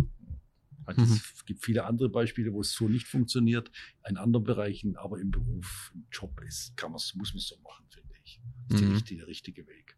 [0.86, 1.14] Also mhm.
[1.14, 3.72] Es gibt viele andere Beispiele, wo es so nicht funktioniert,
[4.08, 7.58] in anderen Bereichen, aber im Beruf, im Job ist, kann man's, muss man es so
[7.64, 8.42] machen, finde ich.
[8.70, 9.18] Das ist mhm.
[9.18, 9.98] der, richtige Weg.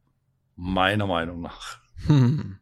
[0.56, 1.80] Meiner Meinung nach.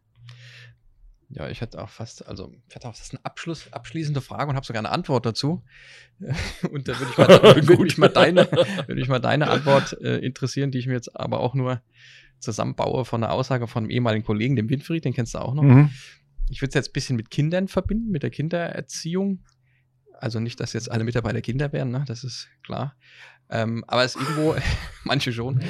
[1.32, 4.56] Ja, ich hätte auch fast, also ich hatte auch fast eine Abschluss, abschließende Frage und
[4.56, 5.62] habe sogar eine Antwort dazu.
[6.72, 7.28] Und da würde ich, mal,
[7.68, 11.14] würd mich mal deine, würde mich mal deine Antwort äh, interessieren, die ich mir jetzt
[11.14, 11.82] aber auch nur
[12.40, 15.62] zusammenbaue von einer Aussage von einem ehemaligen Kollegen, dem Winfried, den kennst du auch noch.
[15.62, 15.90] Mhm.
[16.48, 19.44] Ich würde es jetzt ein bisschen mit Kindern verbinden, mit der Kindererziehung.
[20.18, 22.04] Also nicht, dass jetzt alle Mitarbeiter Kinder wären, ne?
[22.06, 22.96] das ist klar.
[23.48, 24.56] Ähm, aber es ist irgendwo,
[25.04, 25.60] manche schon,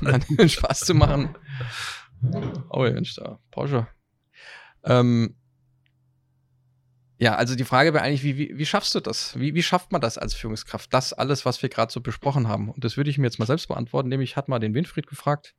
[0.38, 1.34] um Spaß zu machen.
[2.68, 3.86] Oh, Mensch, da, Porsche.
[4.84, 5.36] Ähm,
[7.18, 9.38] ja, also die Frage wäre eigentlich, wie, wie, wie schaffst du das?
[9.38, 10.92] Wie, wie schafft man das als Führungskraft?
[10.92, 12.68] Das alles, was wir gerade so besprochen haben.
[12.68, 15.54] Und das würde ich mir jetzt mal selbst beantworten, nämlich hat mal den Winfried gefragt,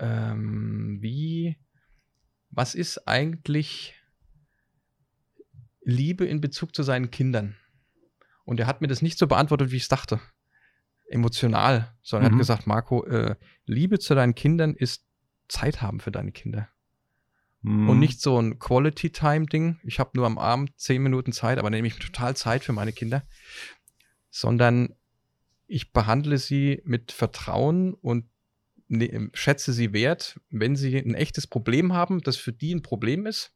[0.00, 1.56] ähm, wie,
[2.50, 3.94] was ist eigentlich
[5.82, 7.56] Liebe in Bezug zu seinen Kindern?
[8.44, 10.20] Und er hat mir das nicht so beantwortet, wie ich es dachte.
[11.08, 12.34] Emotional, sondern mhm.
[12.34, 13.36] hat gesagt, Marco, äh,
[13.66, 15.06] Liebe zu deinen Kindern ist
[15.48, 16.68] Zeit haben für deine Kinder.
[17.62, 17.90] Mhm.
[17.90, 19.80] Und nicht so ein Quality-Time-Ding.
[19.82, 22.92] Ich habe nur am Abend zehn Minuten Zeit, aber nehme ich total Zeit für meine
[22.92, 23.22] Kinder.
[24.30, 24.94] Sondern
[25.66, 28.29] ich behandle sie mit Vertrauen und
[28.90, 33.26] ne, schätze sie wert, wenn sie ein echtes Problem haben, das für die ein Problem
[33.26, 33.54] ist.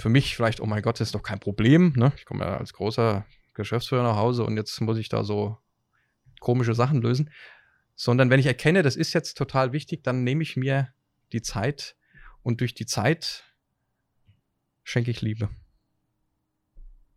[0.00, 1.92] Für mich vielleicht, oh mein Gott, das ist doch kein Problem.
[1.96, 2.12] Ne?
[2.16, 5.58] Ich komme ja als großer Geschäftsführer nach Hause und jetzt muss ich da so
[6.40, 7.30] komische Sachen lösen.
[7.94, 10.88] Sondern wenn ich erkenne, das ist jetzt total wichtig, dann nehme ich mir
[11.32, 11.96] die Zeit
[12.42, 13.44] und durch die Zeit
[14.84, 15.50] schenke ich Liebe.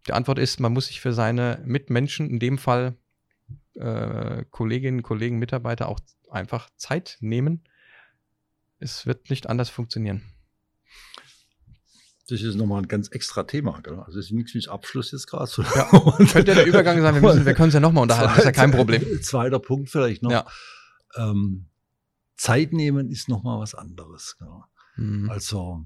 [0.07, 2.97] Die Antwort ist, man muss sich für seine Mitmenschen, in dem Fall
[3.75, 5.99] äh, Kolleginnen, Kollegen, Mitarbeiter auch
[6.29, 7.63] einfach Zeit nehmen.
[8.79, 10.23] Es wird nicht anders funktionieren.
[12.27, 13.81] Das ist nochmal ein ganz extra Thema.
[13.81, 13.99] Gell?
[13.99, 15.47] Also, das ist nichts wie Abschluss jetzt gerade.
[15.47, 15.63] So.
[15.63, 15.89] Ja,
[16.31, 17.15] könnte ja der Übergang sein.
[17.15, 18.29] Wir, müssen, wir können es ja nochmal unterhalten.
[18.29, 19.03] Das ist ja kein Problem.
[19.21, 20.31] Zweiter Punkt vielleicht noch.
[20.31, 20.47] Ja.
[21.17, 21.65] Ähm,
[22.37, 24.37] Zeit nehmen ist nochmal was anderes.
[24.95, 25.29] Mhm.
[25.29, 25.83] Also,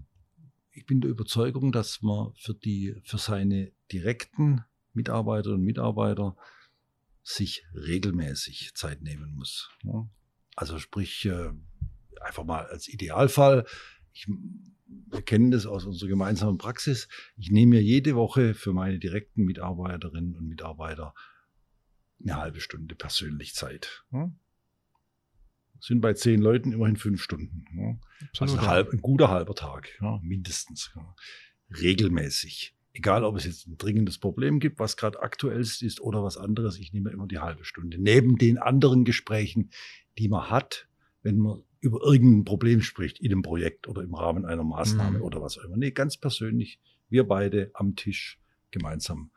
[0.71, 4.63] ich bin der Überzeugung, dass man für die, für seine direkten
[4.93, 6.35] Mitarbeiterinnen und Mitarbeiter
[7.25, 9.71] sich regelmäßig Zeit nehmen muss.
[10.55, 11.49] Also sprich, äh,
[12.21, 13.65] einfach mal als Idealfall,
[14.13, 14.27] ich,
[14.87, 19.43] wir kennen das aus unserer gemeinsamen Praxis, ich nehme mir jede Woche für meine direkten
[19.43, 21.15] Mitarbeiterinnen und Mitarbeiter
[22.21, 24.05] eine halbe Stunde persönlich Zeit.
[25.79, 27.65] Sind bei zehn Leuten immerhin fünf Stunden.
[28.39, 29.89] Also ein, halb, ein guter halber Tag,
[30.21, 30.93] mindestens.
[31.81, 36.37] Regelmäßig Egal, ob es jetzt ein dringendes Problem gibt, was gerade aktuell ist oder was
[36.37, 38.01] anderes, ich nehme immer die halbe Stunde.
[38.01, 39.69] Neben den anderen Gesprächen,
[40.17, 40.87] die man hat,
[41.21, 45.23] wenn man über irgendein Problem spricht, in einem Projekt oder im Rahmen einer Maßnahme mhm.
[45.25, 45.75] oder was auch immer.
[45.75, 46.79] Nee, ganz persönlich,
[47.09, 48.39] wir beide am Tisch
[48.71, 49.29] gemeinsam.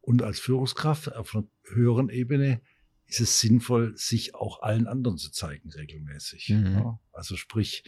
[0.00, 2.60] Und als Führungskraft auf einer höheren Ebene
[3.06, 6.50] ist es sinnvoll, sich auch allen anderen zu zeigen regelmäßig.
[6.50, 6.74] Mhm.
[6.74, 7.82] Ja, also sprich,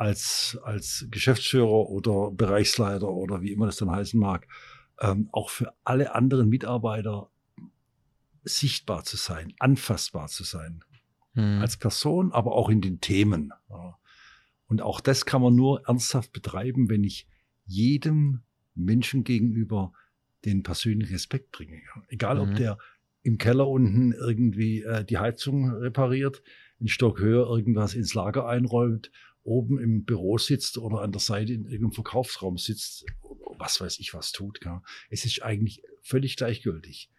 [0.00, 4.48] als, als Geschäftsführer oder Bereichsleiter oder wie immer das dann heißen mag,
[4.98, 7.28] ähm, auch für alle anderen Mitarbeiter
[8.42, 10.82] sichtbar zu sein, anfassbar zu sein.
[11.34, 11.60] Mhm.
[11.60, 13.52] Als Person, aber auch in den Themen.
[13.68, 13.98] Ja.
[14.68, 17.28] Und auch das kann man nur ernsthaft betreiben, wenn ich
[17.66, 18.40] jedem
[18.74, 19.92] Menschen gegenüber
[20.46, 21.82] den persönlichen Respekt bringe.
[22.08, 22.40] Egal, mhm.
[22.40, 22.78] ob der
[23.22, 26.42] im Keller unten irgendwie äh, die Heizung repariert,
[26.78, 29.10] einen Stock höher irgendwas ins Lager einräumt,
[29.42, 33.04] oben im Büro sitzt oder an der Seite in irgendeinem Verkaufsraum sitzt,
[33.58, 34.60] was weiß ich was tut.
[34.64, 34.82] Ja.
[35.08, 37.10] Es ist eigentlich völlig gleichgültig.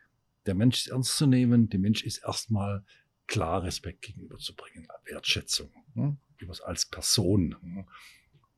[0.46, 2.84] Der Mensch ist ernst zu nehmen, der Mensch ist erstmal
[3.28, 6.18] klar Respekt gegenüberzubringen, Wertschätzung, ja,
[6.64, 7.56] als Person.
[7.64, 7.86] Ja.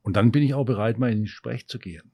[0.02, 2.12] Und dann bin ich auch bereit, mal in ein Gespräch zu gehen.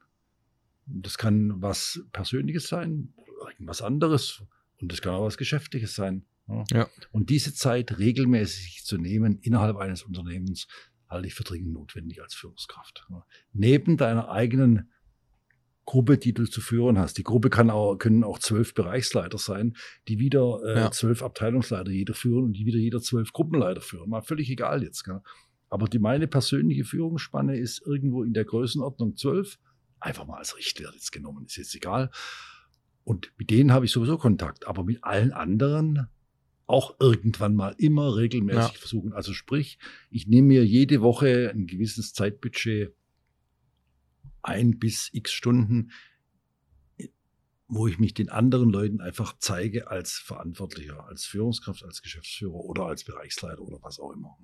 [0.86, 3.14] Das kann was Persönliches sein,
[3.47, 4.43] irgendwas anderes.
[4.82, 6.26] Und das kann auch was Geschäftliches sein.
[6.72, 6.89] Ja.
[7.12, 10.68] Und diese Zeit regelmäßig zu nehmen innerhalb eines Unternehmens,
[11.10, 13.07] halte ich für dringend notwendig als Führungskraft.
[13.51, 14.91] Neben deiner eigenen
[15.89, 17.18] Gruppe, die du zu führen hast.
[17.18, 19.76] Die Gruppe kann auch, können auch zwölf Bereichsleiter sein,
[20.07, 20.91] die wieder äh, ja.
[20.91, 24.07] zwölf Abteilungsleiter jeder führen und die wieder jeder zwölf Gruppenleiter führen.
[24.07, 25.03] Mal völlig egal jetzt.
[25.03, 25.20] Gell?
[25.68, 29.57] Aber die, meine persönliche Führungsspanne ist irgendwo in der Größenordnung zwölf.
[29.99, 32.12] Einfach mal als Richtwert jetzt genommen, ist jetzt egal.
[33.03, 34.68] Und mit denen habe ich sowieso Kontakt.
[34.68, 36.07] Aber mit allen anderen
[36.70, 38.80] auch irgendwann mal immer regelmäßig ja.
[38.80, 39.14] versuchen.
[39.14, 39.80] Also sprich,
[40.12, 42.94] ich nehme mir jede Woche ein gewisses Zeitbudget
[44.42, 45.92] ein bis x Stunden,
[47.72, 52.86] wo ich mich den anderen Leuten einfach zeige als Verantwortlicher, als Führungskraft, als Geschäftsführer oder
[52.86, 54.36] als Bereichsleiter oder was auch immer,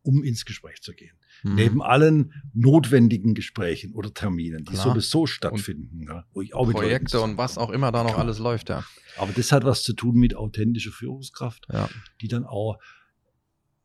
[0.00, 1.14] um ins Gespräch zu gehen.
[1.42, 1.54] Mhm.
[1.56, 4.94] Neben allen notwendigen Gesprächen oder Terminen, die Klar.
[4.94, 6.06] sowieso stattfinden.
[6.08, 8.24] Ja, wo ich auch Projekte und was auch immer da noch Klar.
[8.24, 8.82] alles läuft, ja.
[9.18, 11.88] Aber das hat was zu tun mit authentischer Führungskraft, ja.
[12.22, 12.78] die dann auch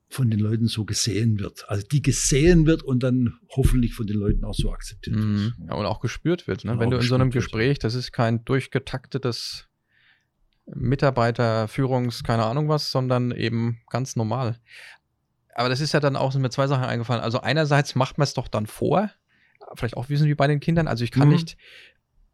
[0.07, 1.65] von den Leuten so gesehen wird.
[1.67, 5.37] Also die gesehen wird und dann hoffentlich von den Leuten auch so akzeptiert mhm.
[5.37, 5.53] wird.
[5.69, 6.63] Ja, und auch gespürt wird.
[6.63, 6.79] Ne?
[6.79, 9.67] Wenn du in so einem Gespräch, das ist kein durchgetaktetes
[10.67, 14.59] Mitarbeiter, Führungs-, keine Ahnung was, sondern eben ganz normal.
[15.53, 17.23] Aber das ist ja dann auch sind mir zwei Sachen eingefallen.
[17.23, 19.09] Also einerseits macht man es doch dann vor,
[19.75, 20.87] vielleicht auch wissen wie bei den Kindern.
[20.87, 21.35] Also ich kann mhm.
[21.35, 21.57] nicht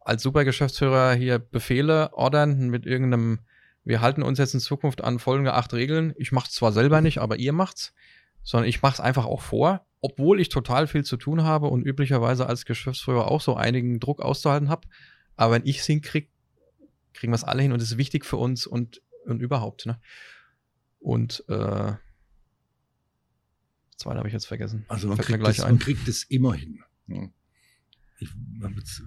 [0.00, 3.40] als Supergeschäftsführer hier Befehle ordern mit irgendeinem
[3.84, 6.14] wir halten uns jetzt in Zukunft an folgende acht Regeln.
[6.16, 7.92] Ich mache es zwar selber nicht, aber ihr macht's,
[8.42, 11.82] sondern ich mache es einfach auch vor, obwohl ich total viel zu tun habe und
[11.82, 14.88] üblicherweise als Geschäftsführer auch so einigen Druck auszuhalten habe.
[15.36, 16.28] Aber wenn ich es hinkriege,
[17.14, 19.86] kriegen wir es alle hin und es ist wichtig für uns und, und überhaupt.
[19.86, 20.00] Ne?
[20.98, 21.92] Und äh,
[24.02, 24.84] zweite habe ich jetzt vergessen.
[24.88, 26.82] Also man, kriegt, das, man kriegt es immer hin.
[28.18, 28.28] Ich
[28.62, 29.02] habe jetzt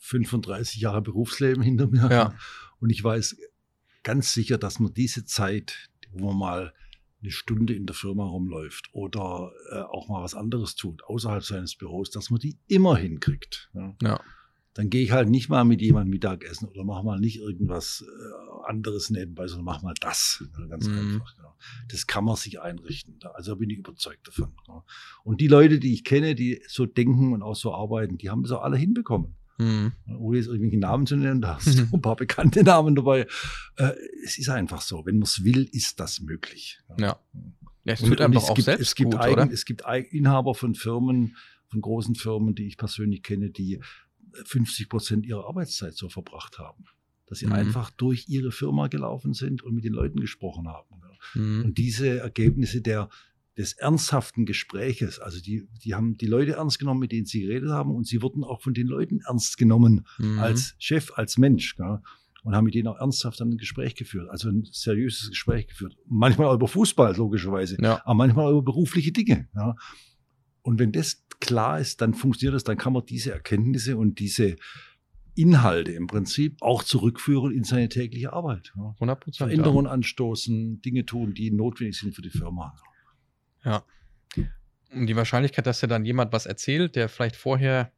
[0.00, 2.34] 35 Jahre Berufsleben hinter mir ja.
[2.80, 3.36] und ich weiß
[4.02, 6.74] ganz sicher, dass man diese Zeit, wo man mal
[7.22, 11.76] eine Stunde in der Firma rumläuft oder äh, auch mal was anderes tut, außerhalb seines
[11.76, 13.70] Büros, dass man die immer hinkriegt.
[13.74, 13.94] Ja.
[14.02, 14.20] ja.
[14.74, 18.68] Dann gehe ich halt nicht mal mit jemandem Mittagessen oder mache mal nicht irgendwas äh,
[18.68, 20.42] anderes nebenbei, sondern mach mal das.
[20.58, 20.98] Ja, ganz mhm.
[20.98, 21.36] einfach.
[21.36, 21.54] Ja.
[21.88, 23.18] Das kann man sich einrichten.
[23.34, 24.52] Also bin ich überzeugt davon.
[25.24, 28.42] Und die Leute, die ich kenne, die so denken und auch so arbeiten, die haben
[28.42, 29.36] das auch alle hinbekommen.
[29.58, 29.92] Mhm.
[30.18, 33.26] Ohne jetzt irgendwelche Namen zu nennen, da hast du ein paar bekannte Namen dabei.
[33.76, 33.92] Äh,
[34.24, 36.80] es ist einfach so, wenn man es will, ist das möglich.
[36.98, 37.18] Ja.
[37.84, 40.54] ja es tut und es auch gibt, selbst es gibt, gut, eigen, es gibt Inhaber
[40.54, 41.36] von Firmen,
[41.68, 43.80] von großen Firmen, die ich persönlich kenne, die
[44.44, 46.84] 50 Prozent ihrer Arbeitszeit so verbracht haben.
[47.26, 47.52] Dass sie mhm.
[47.52, 51.02] einfach durch ihre Firma gelaufen sind und mit den Leuten gesprochen haben.
[51.34, 51.64] Mhm.
[51.64, 53.08] Und diese Ergebnisse der
[53.56, 55.18] des ernsthaften Gespräches.
[55.18, 58.22] Also die, die haben die Leute ernst genommen, mit denen sie geredet haben und sie
[58.22, 60.38] wurden auch von den Leuten ernst genommen mhm.
[60.38, 61.76] als Chef, als Mensch.
[61.76, 61.98] Gell?
[62.44, 65.96] Und haben mit denen auch ernsthaft ein Gespräch geführt, also ein seriöses Gespräch geführt.
[66.08, 68.00] Manchmal auch über Fußball, logischerweise, ja.
[68.04, 69.48] aber manchmal auch über berufliche Dinge.
[69.54, 69.76] Ja?
[70.62, 74.56] Und wenn das klar ist, dann funktioniert das, dann kann man diese Erkenntnisse und diese
[75.34, 78.72] Inhalte im Prinzip auch zurückführen in seine tägliche Arbeit.
[78.76, 78.90] Ja?
[78.94, 79.92] 100 Veränderungen ja.
[79.92, 82.74] anstoßen, Dinge tun, die notwendig sind für die Firma.
[83.64, 83.84] Ja.
[84.92, 87.92] Und die Wahrscheinlichkeit, dass dir dann jemand was erzählt, der vielleicht vorher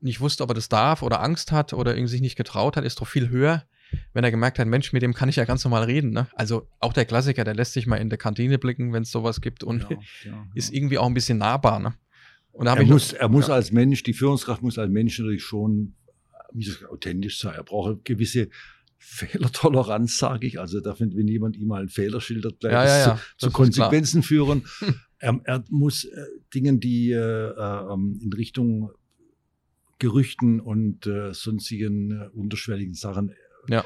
[0.00, 2.84] nicht wusste, ob er das darf oder Angst hat oder irgendwie sich nicht getraut hat,
[2.84, 3.64] ist doch viel höher,
[4.12, 6.10] wenn er gemerkt hat, Mensch, mit dem kann ich ja ganz normal reden.
[6.10, 6.26] Ne?
[6.34, 9.40] Also auch der Klassiker, der lässt sich mal in der Kantine blicken, wenn es sowas
[9.40, 11.78] gibt und ja, ja, ist irgendwie auch ein bisschen nahbar.
[11.78, 11.94] Ne?
[12.52, 13.54] Und da er, muss, noch, er muss ja.
[13.54, 15.94] als Mensch, die Führungskraft muss als Mensch natürlich schon
[16.52, 17.54] wie gesagt, authentisch sein.
[17.54, 18.48] Er braucht gewisse
[18.98, 20.58] Fehlertoleranz, sage ich.
[20.58, 23.20] Also darf, wenn jemand ihm mal einen Fehler schildert, gleich ja, ja, ja.
[23.36, 24.64] zu, zu Konsequenzen führen.
[25.18, 26.24] er, er, muss äh,
[26.54, 28.90] Dingen, die äh, äh, in Richtung
[29.98, 33.32] Gerüchten und äh, sonstigen äh, unterschwelligen Sachen
[33.68, 33.84] ja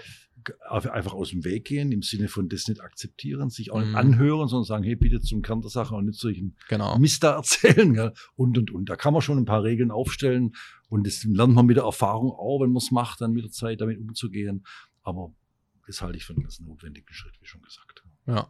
[0.58, 3.96] einfach aus dem Weg gehen, im Sinne von das nicht akzeptieren, sich auch nicht mhm.
[3.96, 6.98] anhören, sondern sagen, hey, bitte zum Kern der Sache und nicht solchen genau.
[6.98, 7.92] Mist da erzählen.
[7.94, 8.12] Gell?
[8.36, 8.88] Und, und, und.
[8.88, 10.52] Da kann man schon ein paar Regeln aufstellen
[10.88, 13.50] und das lernt man mit der Erfahrung auch, wenn man es macht, dann mit der
[13.50, 14.64] Zeit damit umzugehen.
[15.02, 15.32] Aber
[15.86, 18.02] das halte ich für einen ganz notwendigen Schritt, wie schon gesagt.
[18.26, 18.48] Ja.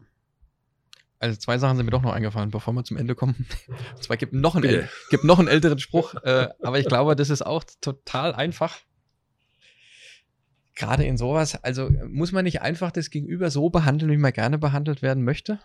[1.18, 3.46] Also zwei Sachen sind mir doch noch eingefallen, bevor wir zum Ende kommen.
[3.94, 7.28] Und zwar gibt noch einen, gibt noch einen älteren Spruch, äh, aber ich glaube, das
[7.28, 8.78] ist auch total einfach
[10.80, 14.57] gerade in sowas, also muss man nicht einfach das Gegenüber so behandeln, wie man gerne
[14.57, 15.61] behandelt werden möchte?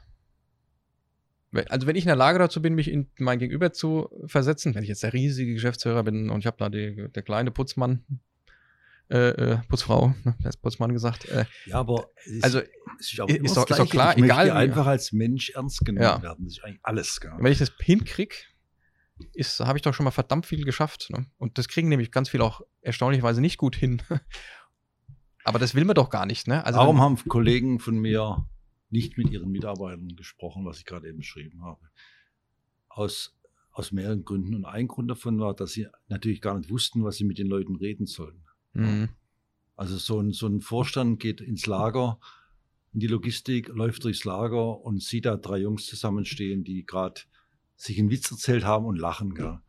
[1.70, 4.84] Also wenn ich in der Lage dazu bin, mich in mein Gegenüber zu versetzen, wenn
[4.84, 8.04] ich jetzt der riesige Geschäftsführer bin und ich habe da die, der kleine Putzmann,
[9.10, 11.26] äh, äh, Putzfrau, ne, der ist Putzmann gesagt.
[11.26, 12.60] Äh, ja, aber ist, also
[13.00, 14.52] ist, auch ist, doch, ist doch klar, ich egal.
[14.52, 16.22] einfach als Mensch ernst genommen ja.
[16.22, 16.46] werden.
[16.46, 17.20] Das ist eigentlich alles.
[17.20, 17.32] Gell?
[17.38, 18.36] Wenn ich das hinkriege,
[19.60, 21.10] habe ich doch schon mal verdammt viel geschafft.
[21.10, 21.28] Ne?
[21.38, 24.02] Und das kriegen nämlich ganz viele auch erstaunlicherweise nicht gut hin.
[25.44, 26.66] Aber das will man doch gar nicht, ne?
[26.66, 28.48] Also Warum haben Kollegen von mir
[28.90, 31.82] nicht mit ihren Mitarbeitern gesprochen, was ich gerade eben beschrieben habe?
[32.90, 33.38] Aus,
[33.72, 34.56] aus mehreren Gründen.
[34.56, 37.46] Und ein Grund davon war, dass sie natürlich gar nicht wussten, was sie mit den
[37.46, 38.45] Leuten reden sollen.
[38.76, 39.10] Mhm.
[39.76, 42.20] Also so ein, so ein Vorstand geht ins Lager,
[42.94, 47.22] in die Logistik, läuft durchs Lager und sieht da drei Jungs zusammenstehen, die gerade
[47.76, 49.34] sich einen Witz erzählt haben und lachen.
[49.36, 49.60] Gell?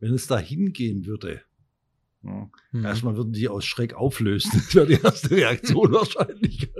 [0.00, 1.42] Wenn es da hingehen würde,
[2.24, 2.50] ja.
[2.70, 2.84] Mhm.
[2.84, 4.50] Erstmal würden die aus Schreck auflösen.
[4.62, 6.70] Das wäre die erste Reaktion wahrscheinlich.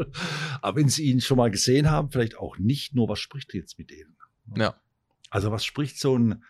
[0.60, 3.78] Aber wenn sie ihn schon mal gesehen haben, vielleicht auch nicht nur, was spricht jetzt
[3.78, 4.16] mit denen?
[4.56, 4.76] Ja.
[5.30, 6.44] Also was spricht so ein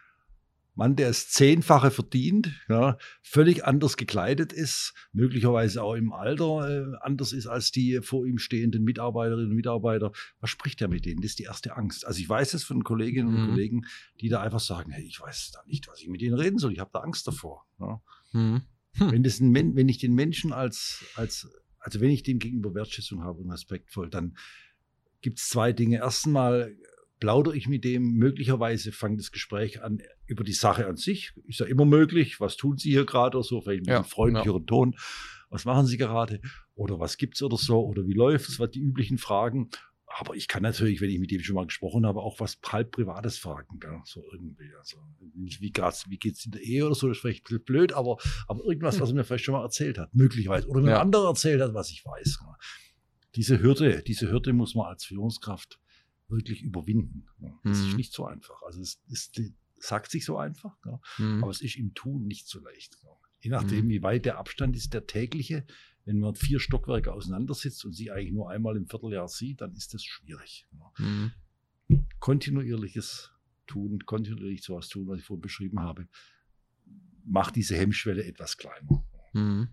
[0.74, 6.96] Mann, der es zehnfache verdient, ja, völlig anders gekleidet ist, möglicherweise auch im Alter äh,
[7.00, 10.12] anders ist als die vor ihm stehenden Mitarbeiterinnen und Mitarbeiter.
[10.40, 11.20] Was spricht er mit denen?
[11.20, 12.06] Das ist die erste Angst.
[12.06, 13.50] Also ich weiß es von Kolleginnen und mhm.
[13.50, 13.82] Kollegen,
[14.20, 16.72] die da einfach sagen, hey, ich weiß da nicht, was ich mit denen reden soll.
[16.72, 17.66] Ich habe da Angst davor.
[17.78, 18.00] Ja.
[18.32, 18.62] Mhm.
[18.94, 19.10] Hm.
[19.10, 21.48] Wenn, das ein, wenn ich den Menschen als, als,
[21.78, 24.36] also wenn ich dem gegenüber Wertschätzung habe und respektvoll, dann
[25.22, 25.98] gibt es zwei Dinge.
[25.98, 26.76] Erstmal
[27.22, 31.32] plaudere ich mit dem, möglicherweise fange das Gespräch an über die Sache an sich.
[31.46, 32.40] Ist ja immer möglich.
[32.40, 33.60] Was tun Sie hier gerade oder so?
[33.60, 34.66] Vielleicht mit ja, einem freundlicheren ja.
[34.66, 34.96] Ton.
[35.48, 36.40] Was machen Sie gerade?
[36.74, 37.80] Oder was gibt's oder so?
[37.80, 38.58] Oder wie läuft's?
[38.58, 39.70] Was die üblichen Fragen.
[40.06, 42.90] Aber ich kann natürlich, wenn ich mit dem schon mal gesprochen habe, auch was halb
[42.90, 43.78] Privates fragen.
[43.78, 44.00] Gell?
[44.04, 44.74] So irgendwie.
[44.76, 47.06] Also, wie, geht's, wie geht's in der Ehe oder so?
[47.06, 48.16] Das ist vielleicht ein bisschen blöd, aber,
[48.48, 50.12] aber irgendwas, was er mir vielleicht schon mal erzählt hat.
[50.12, 50.66] Möglicherweise.
[50.66, 50.96] Oder mir ja.
[50.96, 52.40] ein anderer erzählt hat, was ich weiß.
[53.36, 55.78] Diese Hürde, diese Hürde muss man als Führungskraft
[56.32, 57.26] wirklich überwinden.
[57.62, 57.88] Das mhm.
[57.88, 58.60] ist nicht so einfach.
[58.62, 59.40] Also, es ist,
[59.78, 60.76] sagt sich so einfach,
[61.18, 61.42] mhm.
[61.42, 62.98] aber es ist im Tun nicht so leicht.
[63.40, 63.90] Je nachdem, mhm.
[63.90, 65.66] wie weit der Abstand ist, der tägliche,
[66.04, 69.94] wenn man vier Stockwerke auseinandersitzt und sie eigentlich nur einmal im Vierteljahr sieht, dann ist
[69.94, 70.66] das schwierig.
[70.98, 71.32] Mhm.
[72.18, 73.32] Kontinuierliches
[73.66, 76.08] Tun, kontinuierlich sowas tun, was ich vorhin beschrieben habe,
[77.24, 79.04] macht diese Hemmschwelle etwas kleiner.
[79.32, 79.68] Mhm.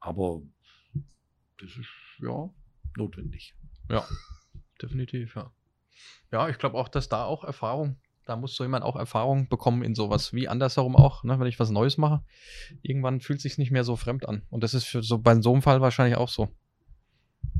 [0.00, 0.42] Aber
[1.58, 1.88] das ist
[2.20, 2.52] ja
[2.96, 3.54] notwendig.
[3.88, 4.06] Ja,
[4.82, 5.52] definitiv, ja.
[6.30, 9.82] Ja, ich glaube auch, dass da auch Erfahrung da muss so jemand auch Erfahrung bekommen
[9.82, 11.38] in sowas, wie andersherum auch, ne?
[11.40, 12.22] wenn ich was Neues mache.
[12.82, 14.42] Irgendwann fühlt es sich nicht mehr so fremd an.
[14.50, 16.48] Und das ist für so bei so einem Fall wahrscheinlich auch so.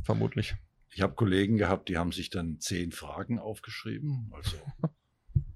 [0.04, 0.54] Vermutlich.
[0.90, 4.30] Ich habe Kollegen gehabt, die haben sich dann zehn Fragen aufgeschrieben.
[4.32, 4.56] Also,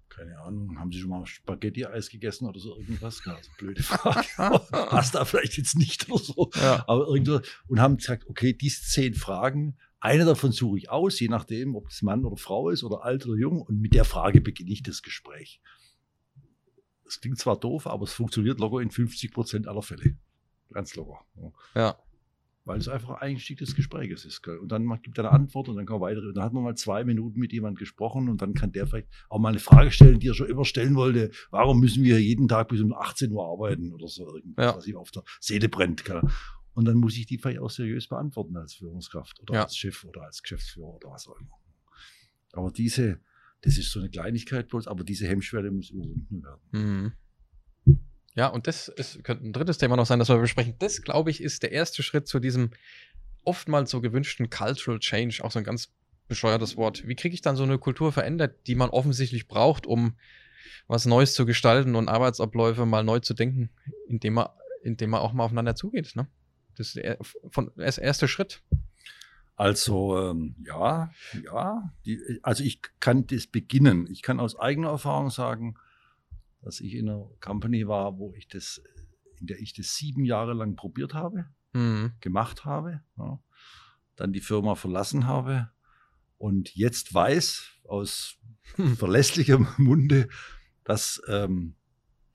[0.09, 3.23] keine Ahnung, haben sie schon mal Spaghetti-Eis gegessen oder so irgendwas?
[3.27, 4.27] Also blöde Frage.
[4.71, 6.51] Passt da vielleicht jetzt nicht oder so.
[6.55, 6.85] Ja.
[6.89, 7.43] Aber irgendwas.
[7.69, 11.89] Und haben gesagt, okay, diese zehn Fragen eine davon suche ich aus, je nachdem, ob
[11.89, 13.63] es Mann oder Frau ist oder alt oder jung.
[13.63, 15.61] Und mit der Frage beginne ich das Gespräch.
[17.05, 20.17] Das klingt zwar doof, aber es funktioniert locker in 50 Prozent aller Fälle.
[20.73, 21.25] Ganz locker.
[21.75, 21.97] Ja.
[22.65, 24.47] Weil es einfach ein Einstieg des Gesprächs ist.
[24.47, 26.21] Und dann gibt er eine Antwort und dann kann man weiter.
[26.21, 29.09] Und dann hat man mal zwei Minuten mit jemandem gesprochen und dann kann der vielleicht
[29.29, 31.31] auch mal eine Frage stellen, die er schon immer stellen wollte.
[31.51, 34.77] Warum müssen wir jeden Tag bis um 18 Uhr arbeiten oder so irgendwas, ja.
[34.77, 36.05] was ihm auf der Seele brennt.
[36.77, 39.63] Und dann muss ich die vielleicht auch seriös beantworten als Führungskraft oder ja.
[39.63, 41.59] als Chef oder als Geschäftsführer oder was auch immer.
[42.53, 43.19] Aber diese,
[43.63, 46.61] das ist so eine Kleinigkeit bloß, aber diese Hemmschwelle muss überwunden werden.
[47.87, 47.97] Mhm.
[48.35, 50.75] Ja, und das ist, könnte ein drittes Thema noch sein, das wir besprechen.
[50.79, 52.73] Das, glaube ich, ist der erste Schritt zu diesem
[53.43, 55.95] oftmals so gewünschten Cultural Change, auch so ein ganz
[56.29, 57.09] bescheuertes Wort.
[57.09, 60.19] Wie kriege ich dann so eine Kultur verändert, die man offensichtlich braucht, um
[60.89, 63.71] was Neues zu gestalten und Arbeitsabläufe mal neu zu denken,
[64.09, 64.49] indem man,
[64.83, 66.29] indem man auch mal aufeinander zugeht, ne?
[66.77, 67.19] Das ist der,
[67.51, 68.63] von, das erste Schritt.
[69.57, 71.11] Also ähm, ja,
[71.45, 71.91] ja.
[72.05, 74.07] Die, also ich kann das beginnen.
[74.11, 75.77] Ich kann aus eigener Erfahrung sagen,
[76.63, 78.83] dass ich in einer Company war, wo ich das,
[79.41, 82.13] in der ich das sieben Jahre lang probiert habe, Mhm.
[82.21, 83.39] gemacht habe, ja,
[84.17, 85.71] dann die Firma verlassen habe
[86.39, 88.39] und jetzt weiß aus
[88.97, 90.29] verlässlichem Munde,
[90.85, 91.75] dass ähm,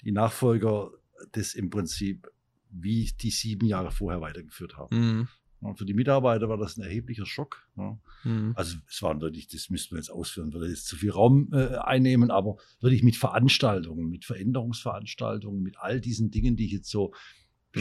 [0.03, 0.91] die Nachfolger
[1.31, 2.31] das im Prinzip
[2.71, 4.97] wie die sieben Jahre vorher weitergeführt haben.
[4.97, 5.27] Mhm.
[5.61, 7.67] Und für die Mitarbeiter war das ein erheblicher Schock.
[7.77, 7.95] Ja.
[8.23, 8.53] Mhm.
[8.55, 11.75] Also es waren wirklich, das müssten wir jetzt ausführen, würde jetzt zu viel Raum äh,
[11.77, 17.13] einnehmen, aber wirklich mit Veranstaltungen, mit Veränderungsveranstaltungen, mit all diesen Dingen, die ich jetzt so
[17.13, 17.19] Ja.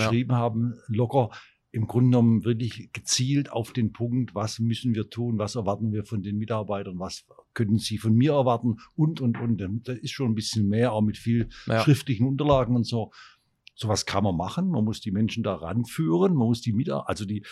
[0.05, 1.31] beschrieben habe, locker
[1.73, 6.05] im Grunde genommen wirklich gezielt auf den Punkt, was müssen wir tun, was erwarten wir
[6.05, 7.25] von den Mitarbeitern, was
[7.55, 9.89] können sie von mir erwarten und, und, und.
[9.89, 11.81] Da ist schon ein bisschen mehr, auch mit viel Ja.
[11.83, 13.13] schriftlichen Unterlagen und so.
[13.81, 14.69] Sowas kann man machen.
[14.69, 16.35] Man muss die Menschen da ranführen.
[16.35, 17.47] Man muss die Mitarbeiter, also die,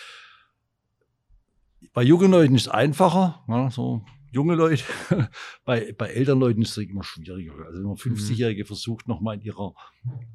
[1.93, 4.83] bei jungen Leuten ist es einfacher, ja, so junge Leute.
[5.65, 7.53] bei, bei älteren Leuten ist es immer schwieriger.
[7.65, 9.73] Also wenn man 50-Jährige versucht, nochmal in ihrer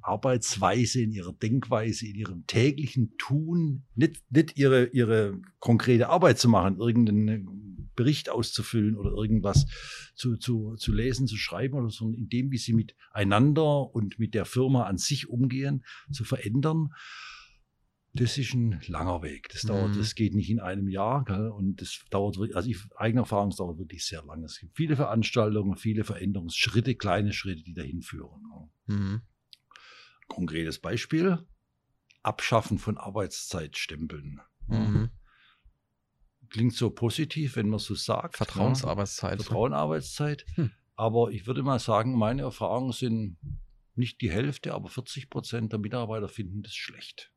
[0.03, 6.49] Arbeitsweise, in ihrer Denkweise, in ihrem täglichen Tun, nicht, nicht ihre, ihre konkrete Arbeit zu
[6.49, 9.67] machen, irgendeinen Bericht auszufüllen oder irgendwas
[10.15, 14.35] zu, zu, zu lesen, zu schreiben oder so, in dem, wie sie miteinander und mit
[14.35, 16.91] der Firma an sich umgehen, zu verändern.
[18.17, 19.49] Das ist ein langer Weg.
[19.49, 19.99] Das dauert, Mhm.
[19.99, 21.25] das geht nicht in einem Jahr.
[21.25, 21.49] Gell?
[21.49, 24.45] Und das dauert, also ich, eigene Erfahrung, es dauert wirklich sehr lange.
[24.47, 28.71] Es gibt viele Veranstaltungen, viele Veränderungsschritte, kleine Schritte, die dahin führen.
[28.87, 29.23] Mhm.
[30.29, 31.45] Konkretes Beispiel.
[32.23, 34.41] Abschaffen von Arbeitszeitstempeln.
[34.69, 35.11] Mhm.
[36.51, 38.37] Klingt so positiv, wenn man so sagt.
[38.37, 39.43] Vertrauensarbeitszeit.
[39.43, 40.47] Vertrauenarbeitszeit.
[40.55, 40.71] Hm.
[40.95, 43.39] Aber ich würde mal sagen, meine Erfahrungen sind
[43.97, 47.33] nicht die Hälfte, aber 40 Prozent der Mitarbeiter finden das schlecht.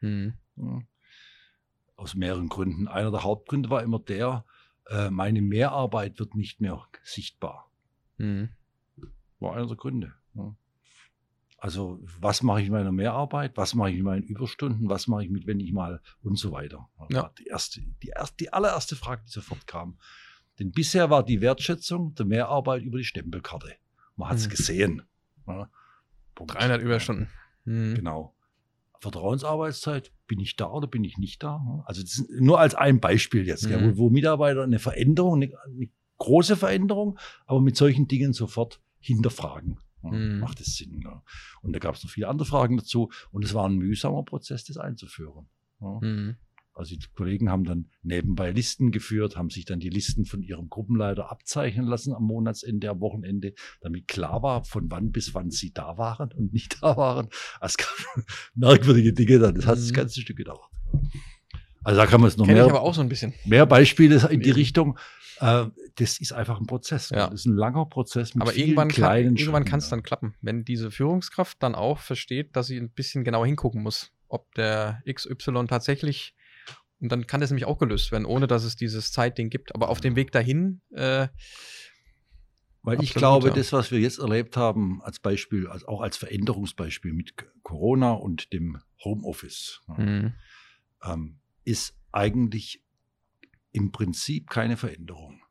[0.00, 0.34] Mhm.
[0.56, 0.80] Ja.
[1.96, 2.86] Aus mehreren Gründen.
[2.88, 4.44] Einer der Hauptgründe war immer der,
[4.88, 7.70] äh, meine Mehrarbeit wird nicht mehr sichtbar.
[8.18, 8.50] Mhm.
[9.40, 10.14] War einer der Gründe.
[10.34, 10.54] Ja.
[11.60, 13.56] Also, was mache ich mit meiner Mehrarbeit?
[13.56, 14.88] Was mache ich mit meinen Überstunden?
[14.88, 16.88] Was mache ich mit, wenn ich mal und so weiter?
[17.10, 17.32] Ja.
[17.38, 19.98] Die, erste, die, erste, die allererste Frage, die sofort kam.
[20.60, 23.74] Denn bisher war die Wertschätzung der Mehrarbeit über die Stempelkarte.
[24.16, 24.50] Man hat es Mhm.
[24.50, 25.02] gesehen.
[25.48, 25.68] Ja.
[26.36, 26.54] Punkt.
[26.54, 27.28] 300 Überstunden.
[27.64, 27.94] Mhm.
[27.96, 28.34] Genau.
[29.00, 31.82] Vertrauensarbeitszeit, bin ich da oder bin ich nicht da?
[31.86, 33.96] Also das ist nur als ein Beispiel jetzt, Mhm.
[33.96, 35.88] wo, wo Mitarbeiter eine Veränderung, eine, eine
[36.18, 39.78] große Veränderung, aber mit solchen Dingen sofort hinterfragen.
[40.02, 40.38] Ja, Mhm.
[40.40, 41.00] Macht es Sinn?
[41.04, 41.22] Ja.
[41.62, 44.64] Und da gab es noch viele andere Fragen dazu und es war ein mühsamer Prozess,
[44.64, 45.48] das einzuführen.
[45.80, 46.36] Mhm.
[46.78, 50.68] Also die Kollegen haben dann nebenbei Listen geführt, haben sich dann die Listen von ihrem
[50.70, 55.72] Gruppenleiter abzeichnen lassen am Monatsende, am Wochenende, damit klar war, von wann bis wann sie
[55.72, 57.28] da waren und nicht da waren.
[57.60, 58.24] Also Es gab
[58.54, 59.54] merkwürdige Dinge dann.
[59.56, 59.94] Das hat das Mhm.
[59.94, 60.70] ganze Stück gedauert.
[61.84, 63.34] Also da kann man es noch Kenne ich mehr, aber auch so ein bisschen.
[63.44, 64.50] mehr Beispiele in die.
[64.50, 64.98] Richtung.
[65.40, 65.66] Äh,
[65.96, 67.10] Das ist einfach ein Prozess.
[67.10, 67.26] Ja.
[67.28, 69.88] Das ist ein langer Prozess mit Aber vielen irgendwann kann kleinen irgendwann Schritten, kann es
[69.88, 74.12] dann klappen, wenn diese Führungskraft dann auch versteht, dass sie ein bisschen genauer hingucken muss,
[74.28, 76.34] ob der XY tatsächlich
[77.00, 79.74] und dann kann das nämlich auch gelöst werden, ohne dass es dieses Zeitding gibt.
[79.74, 81.28] Aber auf dem Weg dahin, äh,
[82.82, 83.54] Weil ich glaube, ja.
[83.54, 88.52] das, was wir jetzt erlebt haben, als Beispiel, als, auch als Veränderungsbeispiel mit Corona und
[88.52, 90.32] dem Homeoffice, ja, mh,
[91.04, 92.82] ähm, ist eigentlich
[93.72, 95.42] im Prinzip keine Veränderung.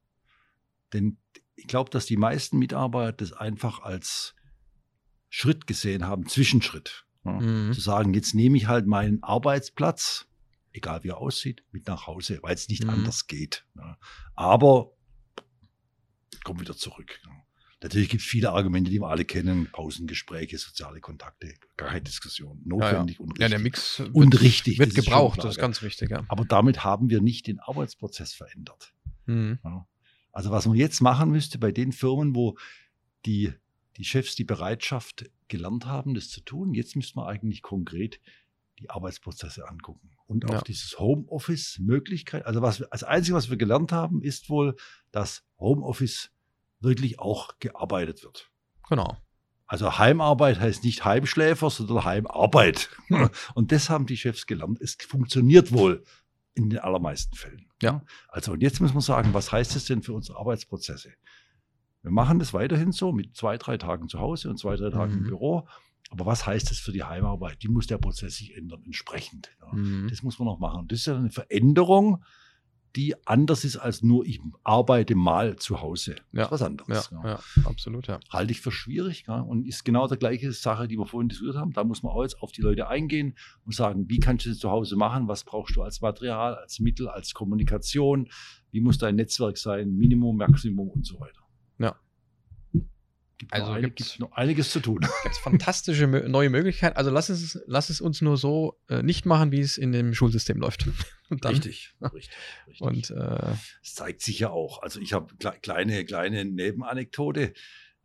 [0.93, 1.17] Denn
[1.55, 4.35] ich glaube, dass die meisten Mitarbeiter das einfach als
[5.29, 7.05] Schritt gesehen haben, Zwischenschritt.
[7.23, 7.39] Ja.
[7.39, 10.27] mh, Zu sagen, jetzt nehme ich halt meinen Arbeitsplatz,
[10.73, 12.91] egal wie er aussieht, mit nach Hause, weil es nicht Mhm.
[12.91, 13.65] anders geht.
[13.75, 13.97] Ja.
[14.35, 14.91] Aber
[16.43, 17.19] komm wieder zurück.
[17.25, 17.31] Ja.
[17.81, 19.69] Natürlich gibt es viele Argumente, die wir alle kennen.
[19.71, 22.59] Pausengespräche, soziale Kontakte, gar keine Diskussion.
[22.65, 23.41] Notwendig und richtig.
[23.41, 24.79] ja, der Mix wird, und richtig.
[24.79, 25.61] wird das gebraucht, das ist ja.
[25.61, 26.09] ganz wichtig.
[26.09, 26.25] Ja.
[26.27, 28.93] Aber damit haben wir nicht den Arbeitsprozess verändert.
[29.27, 29.59] Mhm.
[30.31, 32.57] Also was man jetzt machen müsste bei den Firmen, wo
[33.25, 33.53] die,
[33.97, 38.19] die Chefs die Bereitschaft gelernt haben, das zu tun, jetzt müsste man eigentlich konkret
[38.79, 40.11] die Arbeitsprozesse angucken.
[40.27, 40.57] Und Ja.
[40.57, 42.45] auch dieses Homeoffice-Möglichkeit.
[42.45, 44.75] Also was wir, als Einzige, was wir gelernt haben, ist wohl,
[45.11, 46.29] dass Homeoffice
[46.79, 48.49] wirklich auch gearbeitet wird.
[48.89, 49.17] Genau.
[49.65, 52.89] Also Heimarbeit heißt nicht Heimschläfer, sondern Heimarbeit.
[53.07, 53.29] Hm.
[53.55, 54.79] Und das haben die Chefs gelernt.
[54.81, 56.03] Es funktioniert wohl
[56.53, 57.69] in den allermeisten Fällen.
[57.81, 58.03] Ja.
[58.29, 61.13] Also und jetzt muss man sagen, was heißt das denn für unsere Arbeitsprozesse?
[62.01, 65.13] Wir machen das weiterhin so mit zwei, drei Tagen zu Hause und zwei, drei Tagen
[65.13, 65.27] im Mhm.
[65.27, 65.67] Büro.
[66.09, 67.61] Aber was heißt das für die Heimarbeit?
[67.63, 69.49] Die muss der Prozess sich ändern, entsprechend.
[69.61, 69.73] Ja.
[69.75, 70.07] Mhm.
[70.09, 70.79] Das muss man noch machen.
[70.81, 72.23] Und das ist ja eine Veränderung,
[72.95, 76.15] die anders ist als nur ich arbeite mal zu Hause.
[76.15, 76.45] Das Ja.
[76.45, 77.09] ist was anderes.
[77.11, 81.05] Ja, ja absolut, halte ich für schwierig und ist genau die gleiche Sache, die wir
[81.05, 81.73] vorhin diskutiert haben.
[81.73, 84.57] Da muss man auch jetzt auf die Leute eingehen und sagen, wie kannst du das
[84.59, 85.27] zu Hause machen?
[85.27, 88.29] Was brauchst du als Material, als Mittel, als Kommunikation?
[88.71, 89.91] Wie muss dein Netzwerk sein?
[89.91, 91.41] Minimum, Maximum und so weiter.
[93.39, 94.99] Gibt Also noch, gibt's- gibt noch einiges zu tun.
[95.23, 96.97] Gibt es fantastische neue Möglichkeiten.
[96.97, 100.13] Also lass es, lass es uns nur so äh, nicht machen, wie es in dem
[100.15, 100.87] Schulsystem läuft.
[101.29, 102.29] Dann, Richtig, richtig,
[102.67, 102.81] richtig.
[102.81, 104.81] Und äh, Es zeigt sich ja auch.
[104.81, 107.53] Also ich habe kle kleine, kleine Nebenanekdote.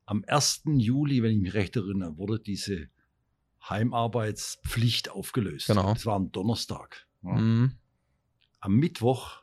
[0.05, 0.65] Am 1.
[0.67, 2.89] Juli, wenn ich mich recht erinnere, wurde diese
[3.69, 5.67] Heimarbeitspflicht aufgelöst.
[5.69, 5.95] Genau.
[5.95, 7.07] Das war ein Donnerstag.
[7.23, 7.33] Ja.
[7.35, 7.71] mh,
[8.61, 9.43] Am Mittwoch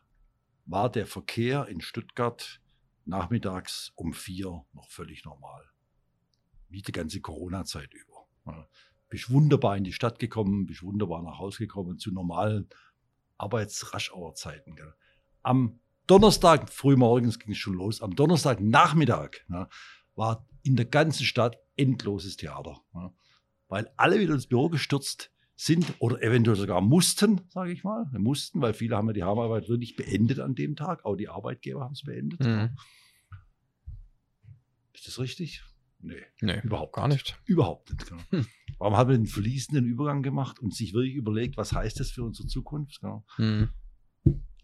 [0.66, 2.60] war der Verkehr in Stuttgart
[3.06, 5.64] nachmittags um vier noch völlig normal.
[6.70, 8.26] Wie die ganze Corona-Zeit über.
[8.46, 8.68] Ja.
[9.10, 12.70] Bist wunderbar in die Stadt gekommen, bist wunderbar nach Hause gekommen zu normalen
[13.38, 14.76] Arbeitsraschauerzeiten.
[14.76, 14.94] Gell.
[15.42, 18.02] Am Donnerstag frühmorgens ging es schon los.
[18.02, 19.68] Am Donnerstag Nachmittag ja,
[20.16, 22.82] war in der ganzen Stadt endloses Theater.
[22.94, 23.14] Ja.
[23.68, 28.10] Weil alle wieder ins Büro gestürzt sind oder eventuell sogar mussten, sage ich mal.
[28.14, 31.04] Mussten, weil viele haben ja die Heimarbeit wirklich beendet an dem Tag.
[31.04, 32.40] Auch die Arbeitgeber haben es beendet.
[32.40, 32.76] mh.
[34.94, 35.64] Ist das richtig?
[36.02, 37.40] Nee, nee, überhaupt gar nicht.
[37.46, 38.08] Überhaupt nicht.
[38.08, 38.22] Genau.
[38.30, 38.48] Hm.
[38.78, 42.24] Warum haben wir einen fließenden Übergang gemacht und sich wirklich überlegt, was heißt das für
[42.24, 43.02] unsere Zukunft?
[43.02, 43.26] Genau.
[43.38, 43.70] Mh.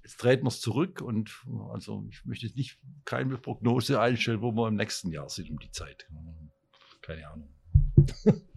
[0.04, 1.32] Jetzt treten wir es zurück und
[1.74, 5.58] also ich möchte jetzt nicht keine Prognose einstellen, wo wir im nächsten Jahr sind um
[5.60, 6.08] die Zeit.
[7.02, 7.50] Keine Ahnung.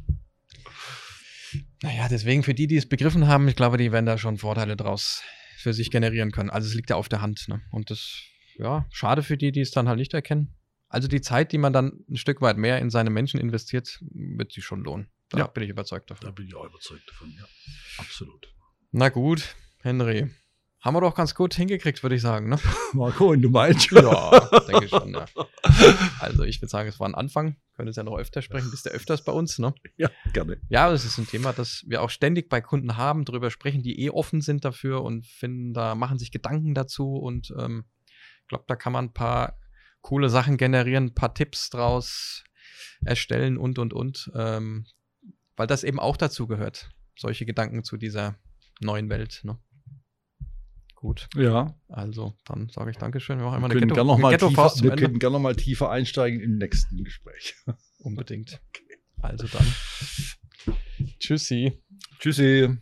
[1.82, 4.76] Naja, deswegen für die, die es begriffen haben, ich glaube, die werden da schon Vorteile
[4.76, 5.22] draus
[5.56, 6.50] für sich generieren können.
[6.50, 7.48] Also es liegt ja auf der Hand.
[7.48, 7.62] Ne?
[7.70, 8.20] Und das,
[8.58, 10.54] ja, schade für die, die es dann halt nicht erkennen.
[10.88, 14.52] Also die Zeit, die man dann ein Stück weit mehr in seine Menschen investiert, wird
[14.52, 15.08] sich schon lohnen.
[15.28, 15.46] Da Ja.
[15.46, 16.34] bin ich überzeugt Da davon.
[16.34, 17.44] bin ich auch überzeugt davon, ja.
[17.98, 18.48] Absolut.
[18.92, 20.30] Na gut, Henry.
[20.80, 22.48] Haben wir doch ganz gut hingekriegt, würde ich sagen.
[22.48, 22.58] Ne?
[22.94, 23.90] Marco, und du meinst?
[23.90, 25.12] Ja, denke ich schon.
[25.12, 25.26] Ja.
[26.20, 27.56] Also ich würde sagen, es war ein Anfang.
[27.74, 28.70] Können es ja noch öfter sprechen.
[28.70, 29.74] Bist du öfters bei uns, ne?
[29.96, 30.60] Ja, gerne.
[30.68, 34.00] Ja, das ist ein Thema, das wir auch ständig bei Kunden haben, darüber sprechen, die
[34.00, 37.84] eh offen sind dafür und finden, da machen sich Gedanken dazu und ähm,
[38.42, 39.58] ich glaube, da kann man ein paar
[40.00, 42.44] coole Sachen generieren, ein paar Tipps draus
[43.04, 44.86] erstellen und und und, ähm,
[45.56, 48.38] weil das eben auch dazu gehört, solche Gedanken zu dieser
[48.80, 49.40] neuen Welt.
[49.44, 49.58] Ne?
[50.94, 53.38] Gut, Ja, also dann sage ich Dankeschön.
[53.38, 55.90] Wir machen immer wir eine können Ghetto, gerne noch wir können gerne noch mal tiefer
[55.90, 57.54] einsteigen im nächsten Gespräch.
[57.98, 58.60] Unbedingt.
[59.20, 59.66] Also dann.
[61.18, 61.82] Tschüssi.
[62.20, 62.78] Tschüssi.